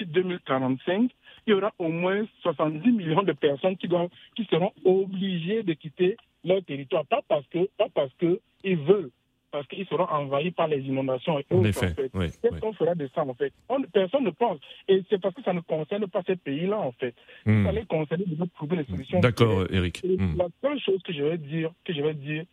2045, 0.06 1.10
il 1.47 1.52
y 1.52 1.54
aura 1.54 1.74
au 1.80 1.88
moins 1.89 2.24
70 2.43 2.91
millions 2.91 3.24
de 3.24 3.32
personnes 3.34 3.78
qui, 3.78 3.88
doivent, 3.88 4.10
qui 4.36 4.45
seront 4.45 4.71
obligées 4.86 5.63
de 5.63 5.74
quitter 5.74 6.17
leur 6.43 6.63
territoire, 6.63 7.06
pas 7.06 7.21
parce 7.28 7.45
que 7.47 7.67
pas 7.78 7.88
parce 7.93 8.12
que 8.19 8.39
ils 8.63 8.78
veulent, 8.78 9.10
parce 9.52 9.68
qu'ils 9.68 9.86
seront 9.88 10.06
envahis 10.10 10.52
par 10.52 10.68
les 10.68 10.80
inondations 10.82 11.38
et 11.40 11.46
En 11.52 11.64
effet, 11.64 11.92
en 11.92 11.94
fait. 11.94 12.10
oui, 12.14 12.28
Qu'est-ce 12.42 12.54
oui. 12.54 12.60
qu'on 12.62 12.74
fera 12.74 12.96
de 12.96 13.10
ça 13.14 13.22
en 13.24 13.34
fait? 13.34 13.52
On- 13.70 13.82
Personne 13.94 14.24
ne 14.24 14.30
pense. 14.32 14.60
Et 14.88 15.04
c'est 15.10 15.20
parce 15.22 15.36
que 15.36 15.44
ça 15.44 15.54
ne 15.54 15.60
concerne 15.62 16.08
pas 16.08 16.22
ces 16.26 16.36
pays-là 16.38 16.78
en 16.80 16.92
fait. 16.94 17.14
Hmm. 17.46 17.66
Ça 17.66 17.72
les 17.72 17.86
concerne 17.86 18.24
de 18.26 18.46
trouver 18.56 18.78
les 18.78 18.86
solutions. 18.86 19.20
D'accord, 19.20 19.66
Eric. 19.70 20.02
Et 20.04 20.18
Hmm. 20.18 20.38
La 20.38 20.48
seule 20.62 20.80
chose 20.80 21.02
que 21.04 21.14
je 21.14 21.24
vais 21.24 21.38
dire, 21.38 21.72
que 21.86 21.94
je 21.94 22.02
vais 22.02 22.14
dire, 22.14 22.44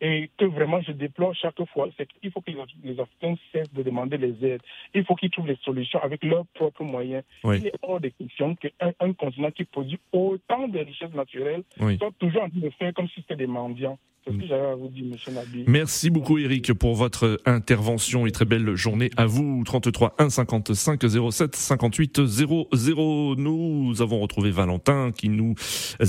et 0.00 0.30
que 0.38 0.44
vraiment 0.44 0.80
je 0.82 0.92
déplore 0.92 1.34
chaque 1.34 1.62
fois, 1.72 1.88
c'est 1.96 2.06
qu'il 2.20 2.30
faut 2.30 2.40
que 2.40 2.50
les, 2.50 2.56
Af- 2.56 2.68
les 2.84 3.00
Africains 3.00 3.34
cessent 3.52 3.72
de 3.72 3.82
demander 3.82 4.16
les 4.16 4.34
aides. 4.46 4.60
Il 4.94 5.04
faut 5.04 5.14
qu'ils 5.16 5.30
trouvent 5.30 5.48
les 5.48 5.58
solutions 5.64 6.00
avec 6.02 6.22
leurs 6.24 6.46
propres 6.54 6.84
moyens. 6.84 7.24
Oui. 7.44 7.58
Il 7.60 7.66
est 7.66 7.74
hors 7.82 8.00
de 8.00 8.08
question 8.08 8.54
qu'un 8.54 8.92
un 9.00 9.12
continent 9.12 9.50
qui 9.50 9.64
produit 9.64 9.98
autant 10.12 10.68
de 10.68 10.78
richesses 10.78 11.14
naturelles 11.14 11.62
Oui. 11.80 11.98
soit 11.98 12.12
toujours 12.18 12.42
en 12.42 12.48
train 12.50 12.60
de 12.60 12.70
faire 12.70 12.94
comme 12.94 13.08
si 13.08 13.14
c'était 13.22 13.36
des 13.36 13.46
mendiants. 13.48 13.98
C'est 14.24 14.34
ce 14.34 14.38
que 14.40 14.46
j'avais 14.46 14.66
à 14.66 14.74
vous 14.74 14.88
dire, 14.88 15.04
monsieur 15.06 15.32
Nabi. 15.32 15.64
Merci 15.68 16.10
beaucoup 16.10 16.36
Eric 16.38 16.72
pour 16.74 16.94
votre 16.94 17.40
intervention 17.46 18.26
et 18.26 18.30
très 18.30 18.44
belle 18.44 18.74
journée 18.74 19.10
à 19.16 19.24
vous. 19.26 19.62
33 19.64 20.16
1 20.18 20.28
55 20.28 21.00
07 21.30 21.56
58 21.56 22.26
00. 22.26 23.34
Nous 23.38 24.02
avons 24.02 24.20
retrouvé 24.20 24.50
Valentin 24.50 25.12
qui 25.12 25.28
nous 25.28 25.54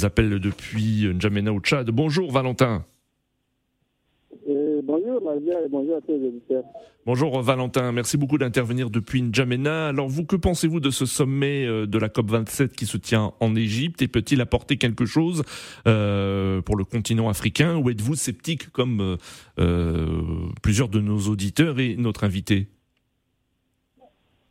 appelle 0.04 0.40
depuis 0.40 1.06
N'Djamena 1.08 1.54
au 1.54 1.60
Tchad. 1.62 1.90
Bonjour 1.92 2.32
Valentin. 2.32 2.84
Bonjour 5.30 5.42
Nadia 5.42 5.66
et 5.66 5.70
bonjour 5.70 5.96
à 5.98 6.02
tous 6.02 6.12
les 6.12 6.28
auditeurs. 6.28 6.64
Bonjour 7.06 7.42
Valentin, 7.42 7.92
merci 7.92 8.18
beaucoup 8.18 8.38
d'intervenir 8.38 8.90
depuis 8.90 9.22
N'Djamena. 9.22 9.88
Alors 9.88 10.08
vous, 10.08 10.26
que 10.26 10.36
pensez-vous 10.36 10.80
de 10.80 10.90
ce 10.90 11.06
sommet 11.06 11.66
euh, 11.68 11.86
de 11.86 11.98
la 12.00 12.08
COP27 12.08 12.70
qui 12.70 12.86
se 12.86 12.98
tient 12.98 13.34
en 13.40 13.56
Égypte? 13.56 14.02
Et 14.02 14.08
peut-il 14.08 14.42
apporter 14.42 14.78
quelque 14.78 15.06
chose 15.06 15.44
euh, 15.88 16.62
pour 16.62 16.76
le 16.78 16.84
continent 16.84 17.30
africain? 17.30 17.78
Ou 17.78 17.90
êtes-vous 17.92 18.16
sceptique 18.16 18.72
comme 18.72 19.18
euh, 19.60 20.06
plusieurs 20.64 20.90
de 20.90 21.00
nos 21.00 21.20
auditeurs 21.20 21.80
et 21.80 21.96
notre 21.96 22.24
invité? 22.24 22.68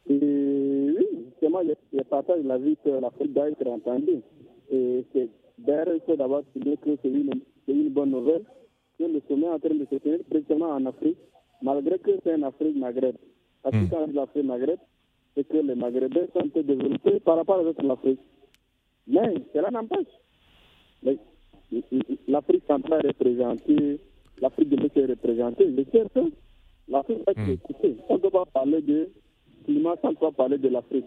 Et 0.09 0.15
oui, 0.21 1.07
justement, 1.31 1.61
je, 1.65 1.99
je 1.99 2.03
partage 2.05 2.45
l'avis 2.45 2.77
que 2.85 2.91
l'Afrique 2.91 3.35
doit 3.35 3.49
être 3.49 3.67
entendue. 3.67 4.21
Et 4.71 5.05
c'est 5.13 5.29
d'ailleurs, 5.59 5.89
il 5.95 6.01
faut 6.07 6.17
d'abord 6.17 6.43
souligner 6.53 6.77
que 6.77 6.91
c'est 7.03 7.09
une, 7.09 7.33
c'est 7.67 7.73
une 7.73 7.91
bonne 7.91 8.11
nouvelle 8.11 8.45
que 8.99 9.05
le 9.05 9.21
sommet 9.29 9.47
est 9.47 9.51
en 9.51 9.59
train 9.59 9.75
de 9.75 9.87
se 9.91 9.97
tenir 9.97 10.19
précisément 10.29 10.71
en 10.71 10.85
Afrique, 10.87 11.19
malgré 11.63 11.99
que 11.99 12.11
c'est 12.23 12.35
en 12.35 12.43
Afrique 12.43 12.77
Maghreb. 12.77 13.17
Parce 13.63 13.77
que 13.77 13.91
quand 13.91 14.03
on 14.03 14.07
dit 14.09 14.15
l'Afrique 14.15 14.45
Maghreb, 14.45 14.79
c'est 15.35 15.47
que 15.47 15.57
les 15.57 15.75
Maghrébins 15.75 16.27
sont 16.33 16.41
un 16.41 16.49
peu 16.49 16.63
développés 16.63 17.21
par 17.21 17.37
rapport 17.37 17.63
de 17.63 17.87
l'Afrique. 17.87 18.21
Mais 19.07 19.35
cela 19.53 19.71
n'empêche. 19.71 20.07
Mais 21.03 21.17
L'Afrique 22.29 22.63
centrale 22.67 23.05
est 23.05 23.09
représentée, 23.09 24.01
l'Afrique 24.41 24.69
de 24.71 24.77
l'Est 24.77 24.97
est 24.97 25.07
représentée. 25.07 25.75
Sais 25.93 26.05
que 26.15 26.21
l'Afrique 26.89 27.19
va 27.27 27.33
être 27.33 27.49
écoutée. 27.49 27.97
On 28.09 28.15
ne 28.15 28.19
peut 28.19 28.31
pas 28.31 28.45
parler 28.47 28.81
de 28.81 29.11
climat 29.65 29.97
sans 30.01 30.15
pas 30.15 30.33
parler 30.33 30.59
de 30.59 30.69
l'Afrique. 30.69 31.05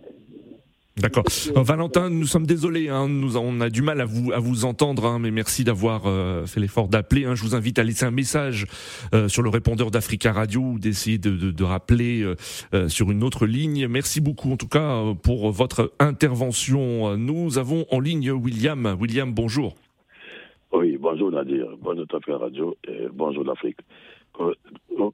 D'accord. 0.98 1.24
Euh, 1.56 1.62
Valentin, 1.62 2.10
nous 2.10 2.26
sommes 2.26 2.46
désolés, 2.46 2.90
hein, 2.90 3.08
on 3.36 3.62
a 3.62 3.70
du 3.70 3.82
mal 3.82 4.02
à 4.02 4.06
vous, 4.06 4.34
à 4.34 4.40
vous 4.40 4.66
entendre, 4.66 5.06
hein, 5.06 5.20
mais 5.20 5.32
merci 5.32 5.64
d'avoir 5.64 6.04
euh, 6.06 6.46
fait 6.46 6.60
l'effort 6.60 6.90
d'appeler. 6.90 7.26
hein. 7.26 7.34
Je 7.34 7.44
vous 7.44 7.56
invite 7.56 7.80
à 7.80 7.84
laisser 7.84 8.06
un 8.06 8.12
message 8.12 8.66
euh, 9.14 9.30
sur 9.30 9.42
le 9.42 9.50
répondeur 9.50 9.90
d'Africa 9.90 10.34
Radio 10.34 10.62
ou 10.62 10.80
d'essayer 10.80 11.18
de, 11.18 11.64
rappeler 11.64 12.26
sur 12.88 13.12
une 13.12 13.24
autre 13.24 13.46
ligne. 13.46 13.88
Merci 13.88 14.20
beaucoup 14.20 14.52
en 14.52 14.58
tout 14.58 14.68
cas 14.68 15.14
pour 15.22 15.52
votre 15.52 15.94
intervention. 16.00 17.16
Nous 17.16 17.60
avons 17.60 17.86
en 17.92 18.00
ligne 18.00 18.32
William. 18.32 18.98
William, 19.00 19.32
bonjour. 19.32 19.76
Oui, 20.74 20.98
bonjour 21.00 21.32
Nadir, 21.32 21.68
bonjour 21.80 22.06
Africa 22.12 22.38
Radio 22.38 22.76
et 22.88 23.08
bonjour 23.14 23.44
l'Afrique. 23.44 23.78
Euh, 24.40 24.54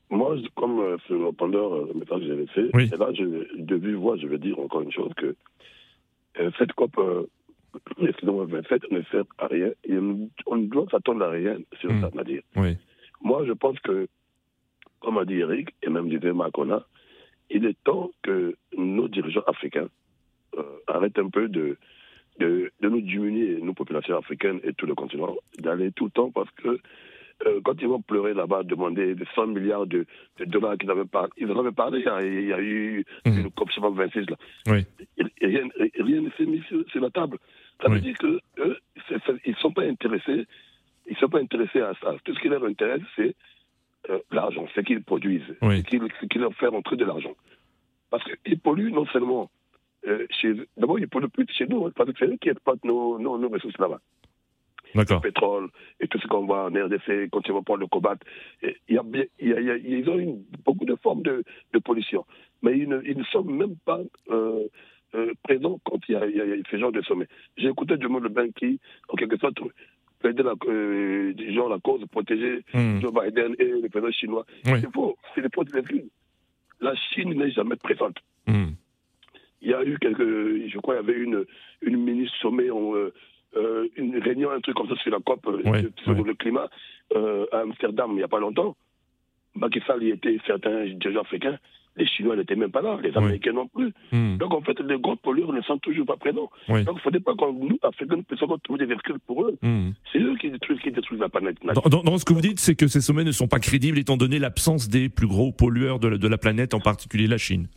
moi, 0.10 0.36
comme 0.56 0.80
euh, 0.80 0.98
le 1.10 1.26
répondeur, 1.26 1.74
euh, 1.74 1.90
le 1.94 2.00
message 2.00 2.20
que 2.22 2.28
j'avais 2.28 2.48
fait, 2.48 2.70
et 2.94 2.98
là, 2.98 3.10
je, 3.14 3.58
de 3.58 3.76
vive 3.76 3.96
voix, 3.96 4.18
je 4.18 4.28
vais 4.28 4.38
dire 4.38 4.60
encore 4.60 4.82
une 4.82 4.92
chose 4.92 5.12
que 5.18 5.36
cette 6.60 6.74
COP, 6.74 7.00
excusez-moi, 8.00 8.46
27 8.46 8.92
ne 8.92 9.02
sert 9.04 9.24
à 9.40 9.48
rien. 9.48 9.72
Et 9.86 9.98
on 10.46 10.56
ne 10.56 10.68
doit 10.68 10.86
s'attendre 10.92 11.26
à 11.26 11.30
rien 11.32 11.58
sur 11.80 11.90
ça, 12.00 12.12
Nadir. 12.14 12.44
Oui. 12.56 12.78
Moi, 13.22 13.44
je 13.48 13.54
pense 13.54 13.80
que, 13.80 14.08
comme 15.00 15.18
a 15.18 15.26
dit 15.26 15.40
Eric, 15.40 15.70
et 15.82 15.90
même 15.90 16.10
disait 16.10 16.32
Macron, 16.32 16.80
il 17.50 17.66
est 17.66 17.78
temps 17.84 18.12
que 18.22 18.56
nos 18.78 19.08
dirigeants 19.08 19.44
africains 19.48 19.90
euh, 20.58 20.64
arrêtent 20.88 21.20
un 21.20 21.30
peu 21.30 21.48
de, 21.48 21.78
de, 22.40 22.72
de 22.82 22.90
nous 22.90 23.02
diminuer, 23.02 23.60
nos 23.62 23.74
populations 23.74 24.18
africaines 24.18 24.60
et 24.64 24.74
tout 24.74 24.86
le 24.86 24.96
continent, 24.96 25.36
d'aller 25.60 25.92
tout 25.92 26.06
le 26.06 26.12
temps 26.12 26.32
parce 26.32 26.52
que 26.52 26.80
euh, 27.46 27.62
quand 27.64 27.76
ils 27.80 27.88
vont 27.88 28.02
pleurer 28.02 28.34
là-bas, 28.34 28.64
demander 28.64 29.14
des 29.14 29.26
100 29.36 29.48
milliards 29.48 29.86
de, 29.86 30.06
dollars 30.46 30.78
qu'ils 30.78 30.90
avaient 30.90 31.06
parlé, 31.06 31.30
ils 31.38 31.52
en 31.52 31.60
avaient 31.60 31.72
parlé, 31.72 32.00
il 32.00 32.48
y 32.48 32.54
a 32.54 32.60
eu 32.60 33.06
mmh. 33.26 33.40
une 33.40 33.52
COP 33.52 33.70
26 33.78 34.30
là. 34.30 34.38
Oui. 34.68 34.86
Et, 35.18 35.46
rien, 35.46 35.68
rien 36.00 36.22
ne 36.22 36.30
s'est 36.32 36.46
mis 36.46 36.64
sur, 36.64 36.84
la 37.02 37.10
table. 37.12 37.38
Ça 37.82 37.90
veut 37.90 38.00
dire 38.00 38.18
que 38.18 38.40
eux, 38.60 38.78
ils 39.46 39.52
ne 39.52 39.56
sont 39.58 39.72
pas 39.72 39.84
intéressés, 39.84 40.48
ils 41.08 41.18
sont 41.18 41.30
pas 41.30 41.40
intéressés 41.40 41.82
à 41.82 41.94
ça. 42.02 42.16
Tout 42.24 42.34
ce 42.34 42.40
qui 42.40 42.50
leur 42.50 42.64
intéresse, 42.66 43.04
c'est 43.16 43.36
euh, 44.10 44.20
l'argent, 44.32 44.66
ce 44.74 44.82
qu'ils 44.82 45.04
produisent, 45.04 45.56
ce, 45.62 46.26
qui, 46.28 46.40
leur 46.40 46.54
fait 46.56 46.68
rentrer 46.68 46.96
de 46.96 47.06
l'argent. 47.06 47.36
Parce 48.10 48.24
qu'ils 48.44 48.60
polluent 48.60 48.92
non 48.92 49.06
seulement 49.08 49.52
euh, 50.08 50.26
chez 50.32 50.54
D'abord, 50.76 50.98
ils 50.98 51.08
polluent 51.08 51.30
plus 51.30 51.46
chez 51.50 51.68
nous, 51.68 51.86
hein, 51.86 51.92
parce 51.96 52.12
que 52.12 52.18
c'est 52.18 52.26
eux 52.26 52.38
qui 52.42 52.50
exploitent 52.50 52.84
nos, 52.84 53.20
nos, 53.20 53.38
nos 53.38 53.50
ressources 53.50 53.78
là-bas. 53.78 54.00
Le 54.98 55.20
pétrole 55.20 55.70
et 56.00 56.08
tout 56.08 56.20
ce 56.20 56.28
qu'on 56.28 56.46
voit 56.46 56.66
en 56.66 56.70
RDC, 56.70 57.30
quand 57.32 57.42
ils 57.48 57.52
vont 57.54 57.64
prendre 57.64 57.82
le 57.82 57.88
y 58.90 58.98
a, 58.98 59.04
y 59.40 59.70
a, 59.72 59.78
ils 59.78 60.10
ont 60.10 60.18
une, 60.18 60.44
beaucoup 60.66 60.86
de 60.86 60.96
formes 60.96 61.22
de, 61.22 61.44
de 61.74 61.80
pollution. 61.80 62.26
Mais 62.62 62.78
ils 62.78 62.90
ne, 62.90 63.02
ils 63.04 63.18
ne 63.18 63.24
sont 63.26 63.44
même 63.44 63.76
pas 63.86 64.00
euh, 64.32 64.68
euh, 65.16 65.34
présents 65.44 65.80
quand 65.84 66.00
il 66.10 66.14
y, 66.14 66.42
a, 66.42 66.56
ce 66.70 66.78
genre 66.78 66.92
de 66.92 67.02
sommet. 67.02 67.28
J'ai 67.58 67.70
écouté 67.70 67.98
du 67.98 68.08
monde 68.08 68.24
le 68.24 68.30
bain 68.30 68.50
qui, 68.52 68.80
en 69.10 69.16
quelque 69.16 69.38
sorte, 69.38 69.60
plaidait 70.20 70.44
la, 70.44 70.54
euh, 70.68 71.34
genre 71.54 71.70
la 71.70 71.80
cause, 71.80 72.04
protéger 72.12 72.64
mmh. 72.74 73.02
Joe 73.02 73.14
Biden 73.14 73.56
et 73.60 73.66
le 73.82 73.90
président 73.90 74.12
chinois. 74.12 74.46
C'est 74.64 74.92
faux, 74.94 75.18
c'est 75.36 75.42
des 75.42 75.50
fautes 75.54 75.70
La 76.82 76.96
Chine 76.96 77.34
n'est 77.34 77.52
jamais 77.52 77.76
présente. 77.76 78.18
Hmm. 78.48 78.72
Il 79.62 79.70
y 79.70 79.74
a 79.74 79.84
eu 79.84 79.98
quelques, 80.00 80.70
je 80.70 80.78
crois, 80.78 80.96
il 80.96 80.98
y 80.98 81.00
avait 81.00 81.20
une, 81.20 81.46
une 81.82 81.98
ministre 81.98 82.38
sommet 82.42 82.70
en, 82.70 82.96
euh, 82.96 83.14
euh, 83.58 83.88
une 83.96 84.18
réunion, 84.18 84.52
un 84.52 84.60
truc 84.60 84.76
comme 84.76 84.88
ça 84.88 84.96
sur 84.98 85.12
la 85.12 85.20
COP 85.20 85.48
euh, 85.48 85.90
sur 86.04 86.14
le 86.14 86.34
climat 86.36 86.70
euh, 87.16 87.46
à 87.52 87.60
Amsterdam 87.60 88.12
il 88.12 88.18
n'y 88.18 88.24
a 88.24 88.28
pas 88.28 88.40
longtemps. 88.40 88.76
Macky 89.56 89.82
Sall 89.88 90.04
y 90.04 90.10
était 90.10 90.38
certains 90.46 90.86
dirigeants 90.86 91.22
africains. 91.22 91.58
Les 91.96 92.06
Chinois 92.06 92.36
n'étaient 92.36 92.56
même 92.56 92.70
pas 92.70 92.84
là, 92.84 93.00
les 93.02 93.18
Américains 93.18 93.54
non 93.54 93.68
plus. 93.68 93.92
Hmm. 94.12 94.38
Donc 94.38 94.54
en 94.54 94.62
fait, 94.62 94.80
les 94.82 95.00
gros 95.00 95.16
pollueurs 95.16 95.52
ne 95.52 95.62
sont 95.62 95.80
toujours 95.80 96.06
pas 96.06 96.16
présents. 96.16 96.52
Donc 96.70 96.78
il 96.78 96.94
ne 96.94 97.00
faudrait 97.00 97.22
pas 97.22 97.34
que 97.34 97.52
nous, 97.52 97.80
Africains, 97.82 98.22
puissions 98.22 98.56
trouver 98.60 98.80
des 98.80 98.86
véhicules 98.86 99.18
pour 99.26 99.46
eux. 99.46 99.58
Hmm. 99.64 99.94
C'est 100.14 100.20
eux 100.20 100.36
qui 100.40 100.52
détruisent, 100.52 100.80
qui 100.80 100.92
détruisent 100.92 101.20
la 101.20 101.30
planète. 101.30 101.58
Dans, 101.90 102.04
dans, 102.04 102.18
ce 102.20 102.26
que 102.26 102.34
vous 102.34 102.42
dites, 102.42 102.60
c'est 102.60 102.76
que 102.76 102.86
ces 102.86 103.02
sommets 103.02 103.24
ne 103.24 103.32
sont 103.32 103.48
pas 103.48 103.58
crédibles 103.58 103.98
étant 103.98 104.16
donné 104.16 104.38
l'absence 104.38 104.90
des 104.90 105.10
plus 105.10 105.26
gros 105.26 105.52
pollueurs 105.52 105.98
de 105.98 106.10
la, 106.10 106.18
de 106.20 106.28
la 106.28 106.38
planète, 106.38 106.76
en 106.76 106.80
particulier 106.80 107.26
la 107.26 107.40
Chine. 107.40 107.68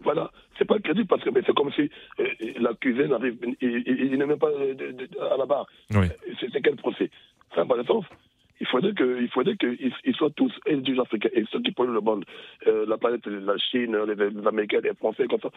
Voilà 0.00 0.32
c'est 0.62 0.68
pas 0.68 0.78
crédible 0.78 1.08
parce 1.08 1.24
que 1.24 1.30
c'est 1.44 1.54
comme 1.54 1.72
si 1.72 1.90
euh, 2.20 2.26
la 2.60 2.72
cuisine 2.74 3.12
arrive, 3.12 3.36
il, 3.60 4.16
n'est 4.16 4.26
même 4.26 4.38
pas 4.38 4.50
à 5.30 5.36
la 5.36 5.44
barre. 5.44 5.66
C'est 5.90 6.62
quel 6.62 6.76
procès? 6.76 7.10
Ça 7.54 7.62
n'a 7.62 7.66
pas 7.66 7.76
de 7.76 7.86
sens. 7.86 8.04
Il 8.60 8.66
faudrait 8.68 8.94
qu'il 8.94 9.28
faudrait 9.28 9.56
qu'ils 9.56 10.14
soient 10.14 10.30
tous 10.30 10.52
éligibles 10.66 11.00
africains 11.00 11.30
et 11.32 11.44
ceux 11.50 11.60
qui 11.60 11.72
polluent 11.72 11.94
le 11.94 12.00
monde, 12.00 12.24
euh, 12.68 12.86
la 12.86 12.96
planète, 12.96 13.26
la 13.26 13.58
Chine, 13.58 13.96
les, 13.96 14.46
Américains, 14.46 14.78
les 14.84 14.94
Français, 14.94 15.26
comme 15.26 15.40
ça. 15.40 15.50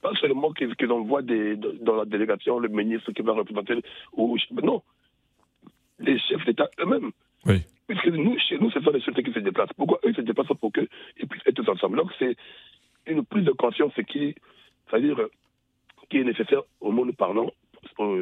pas 0.00 0.14
seulement 0.18 0.52
qu'ils 0.52 0.90
envoient 0.90 1.20
des, 1.20 1.56
dans 1.56 1.96
la 1.96 2.06
délégation 2.06 2.60
le 2.60 2.68
ministre 2.68 3.12
qui 3.12 3.20
va 3.20 3.32
représenter, 3.32 3.74
ou, 4.14 4.38
non, 4.62 4.82
les 5.98 6.18
chefs 6.18 6.46
d'État 6.46 6.70
eux-mêmes. 6.80 7.10
Oui. 7.44 7.60
Puisque 7.88 8.06
nous, 8.06 8.38
chez 8.38 8.58
nous, 8.58 8.70
ce 8.70 8.80
sont 8.80 8.90
les 8.90 9.00
chefs 9.00 9.14
qui 9.14 9.32
se 9.32 9.38
déplacent. 9.40 9.72
Pourquoi 9.76 9.98
eux 10.04 10.14
se 10.14 10.22
déplacent 10.22 10.56
pour 10.60 10.72
qu'ils 10.72 10.88
puissent 11.28 11.46
être 11.46 11.62
tous 11.62 11.70
ensemble? 11.70 11.98
Donc 11.98 12.10
c'est 12.18 12.36
une 13.12 13.24
prise 13.24 13.44
de 13.44 13.52
conscience 13.52 13.92
qui, 14.08 14.34
c'est-à-dire, 14.88 15.20
qui 16.08 16.18
est 16.18 16.24
nécessaire 16.24 16.62
au 16.80 16.90
monde 16.90 17.14
parlant 17.16 17.50
pour, 17.96 18.16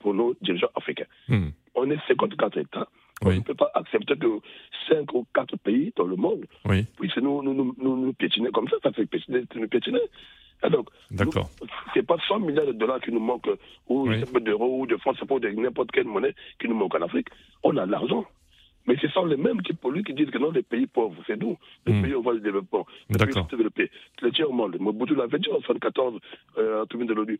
pour 0.00 0.14
nos 0.14 0.34
dirigeants 0.40 0.70
africains. 0.74 1.06
Hmm. 1.28 1.48
On 1.74 1.90
est 1.90 1.98
54 2.08 2.58
États. 2.58 2.88
On 3.22 3.30
ne 3.30 3.40
peut 3.40 3.54
pas 3.54 3.70
accepter 3.74 4.16
que 4.16 4.40
5 4.88 5.12
ou 5.12 5.26
4 5.34 5.58
pays 5.58 5.92
dans 5.94 6.06
le 6.06 6.16
monde 6.16 6.46
oui. 6.64 6.86
puissent 6.98 7.16
nous, 7.18 7.42
nous, 7.42 7.52
nous, 7.54 7.74
nous, 7.78 8.12
piétiner 8.14 8.50
comme 8.50 8.66
ça. 8.68 8.76
Ça 8.82 8.92
fait 8.92 9.04
piétiner, 9.04 9.42
nous 9.54 9.68
piétiner. 9.68 10.00
Et 10.64 10.70
donc, 10.70 10.88
c'est 11.94 12.06
pas 12.06 12.16
100 12.28 12.40
milliards 12.40 12.66
de 12.66 12.72
dollars 12.72 13.00
qui 13.00 13.12
nous 13.12 13.20
manquent, 13.20 13.50
ou 13.88 14.08
d'euros, 14.40 14.80
ou 14.80 14.86
de 14.86 14.96
francs, 14.96 15.16
c'est 15.18 15.26
pas 15.26 15.38
n'importe 15.38 15.90
quelle 15.90 16.06
monnaie 16.06 16.34
qui 16.58 16.68
nous 16.68 16.74
manque 16.74 16.94
en 16.94 17.02
Afrique. 17.02 17.28
On 17.62 17.76
a 17.76 17.86
l'argent. 17.86 18.24
Mais 18.86 18.96
ce 19.00 19.08
sont 19.08 19.26
les 19.26 19.36
mêmes 19.36 19.62
qui 19.62 19.72
polluent, 19.72 20.02
qui 20.02 20.14
disent 20.14 20.30
que 20.30 20.38
non, 20.38 20.50
les 20.50 20.62
pays 20.62 20.86
pauvres, 20.86 21.22
c'est 21.26 21.40
nous, 21.40 21.56
les 21.86 21.92
hmm. 21.92 22.02
pays 22.02 22.14
au 22.14 22.22
voie 22.22 22.34
du 22.34 22.40
développement, 22.40 22.86
les 23.08 23.18
pays 23.18 23.42
développés, 23.50 23.90
le 24.22 24.32
tiers 24.32 24.50
monde. 24.50 24.76
Mobutu 24.80 25.14
l'avait 25.14 25.38
dit 25.38 25.48
en 25.48 25.60
1974 25.60 26.18
euh, 26.58 26.82
à 26.82 26.86
tout 26.86 27.02
de 27.04 27.14
l'ONU. 27.14 27.38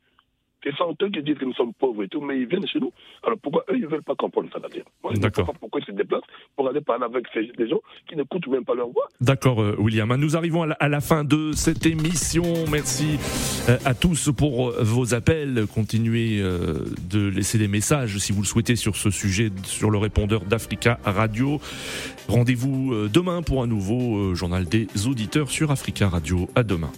C'est 0.62 0.76
sont 0.76 0.94
eux 1.02 1.08
qui 1.08 1.22
disent 1.22 1.38
que 1.38 1.44
nous 1.44 1.54
sommes 1.54 1.72
pauvres 1.72 2.02
et 2.02 2.08
tout, 2.08 2.20
mais 2.20 2.38
ils 2.38 2.46
viennent 2.46 2.66
chez 2.66 2.80
nous. 2.80 2.92
Alors 3.22 3.38
pourquoi 3.38 3.64
eux, 3.70 3.76
ils 3.76 3.82
ne 3.82 3.86
veulent 3.86 4.02
pas 4.02 4.14
comprendre 4.14 4.48
ça 4.52 4.60
dire 4.68 4.84
Moi, 5.02 5.12
je 5.14 5.20
ne 5.20 5.22
sais 5.22 5.30
pas 5.30 5.52
pourquoi 5.58 5.80
ils 5.80 5.86
se 5.86 5.92
déplacent 5.92 6.22
pour 6.54 6.68
aller 6.68 6.80
parler 6.80 7.04
avec 7.04 7.26
ces, 7.32 7.68
gens 7.68 7.80
qui 8.08 8.16
n'écoutent 8.16 8.46
même 8.48 8.64
pas 8.64 8.74
leur 8.74 8.88
voix. 8.88 9.08
D'accord, 9.20 9.62
euh, 9.62 9.74
William. 9.78 10.14
Nous 10.16 10.36
arrivons 10.36 10.62
à 10.62 10.88
la, 10.88 11.00
fin 11.00 11.24
de 11.24 11.52
cette 11.52 11.86
émission. 11.86 12.44
Merci 12.70 13.18
euh, 13.68 13.78
à 13.84 13.94
tous 13.94 14.30
pour 14.36 14.68
euh, 14.68 14.82
vos 14.82 15.14
appels. 15.14 15.66
Continuez 15.72 16.40
de 16.40 17.28
laisser 17.28 17.58
des 17.58 17.68
messages 17.68 18.18
si 18.18 18.32
vous 18.32 18.42
le 18.42 18.46
souhaitez 18.46 18.76
sur 18.76 18.96
ce 18.96 19.10
sujet 19.10 19.50
sur 19.64 19.90
le 19.90 19.98
répondeur 19.98 20.44
d'Africa 20.44 20.98
Radio. 21.04 21.60
Rendez-vous 22.28 23.08
demain 23.08 23.42
pour 23.42 23.62
un 23.62 23.66
nouveau 23.66 24.34
journal 24.34 24.66
des 24.66 24.88
auditeurs 25.06 25.50
sur 25.50 25.70
Africa 25.70 26.08
Radio. 26.08 26.48
À 26.54 26.62
demain. 26.62 26.90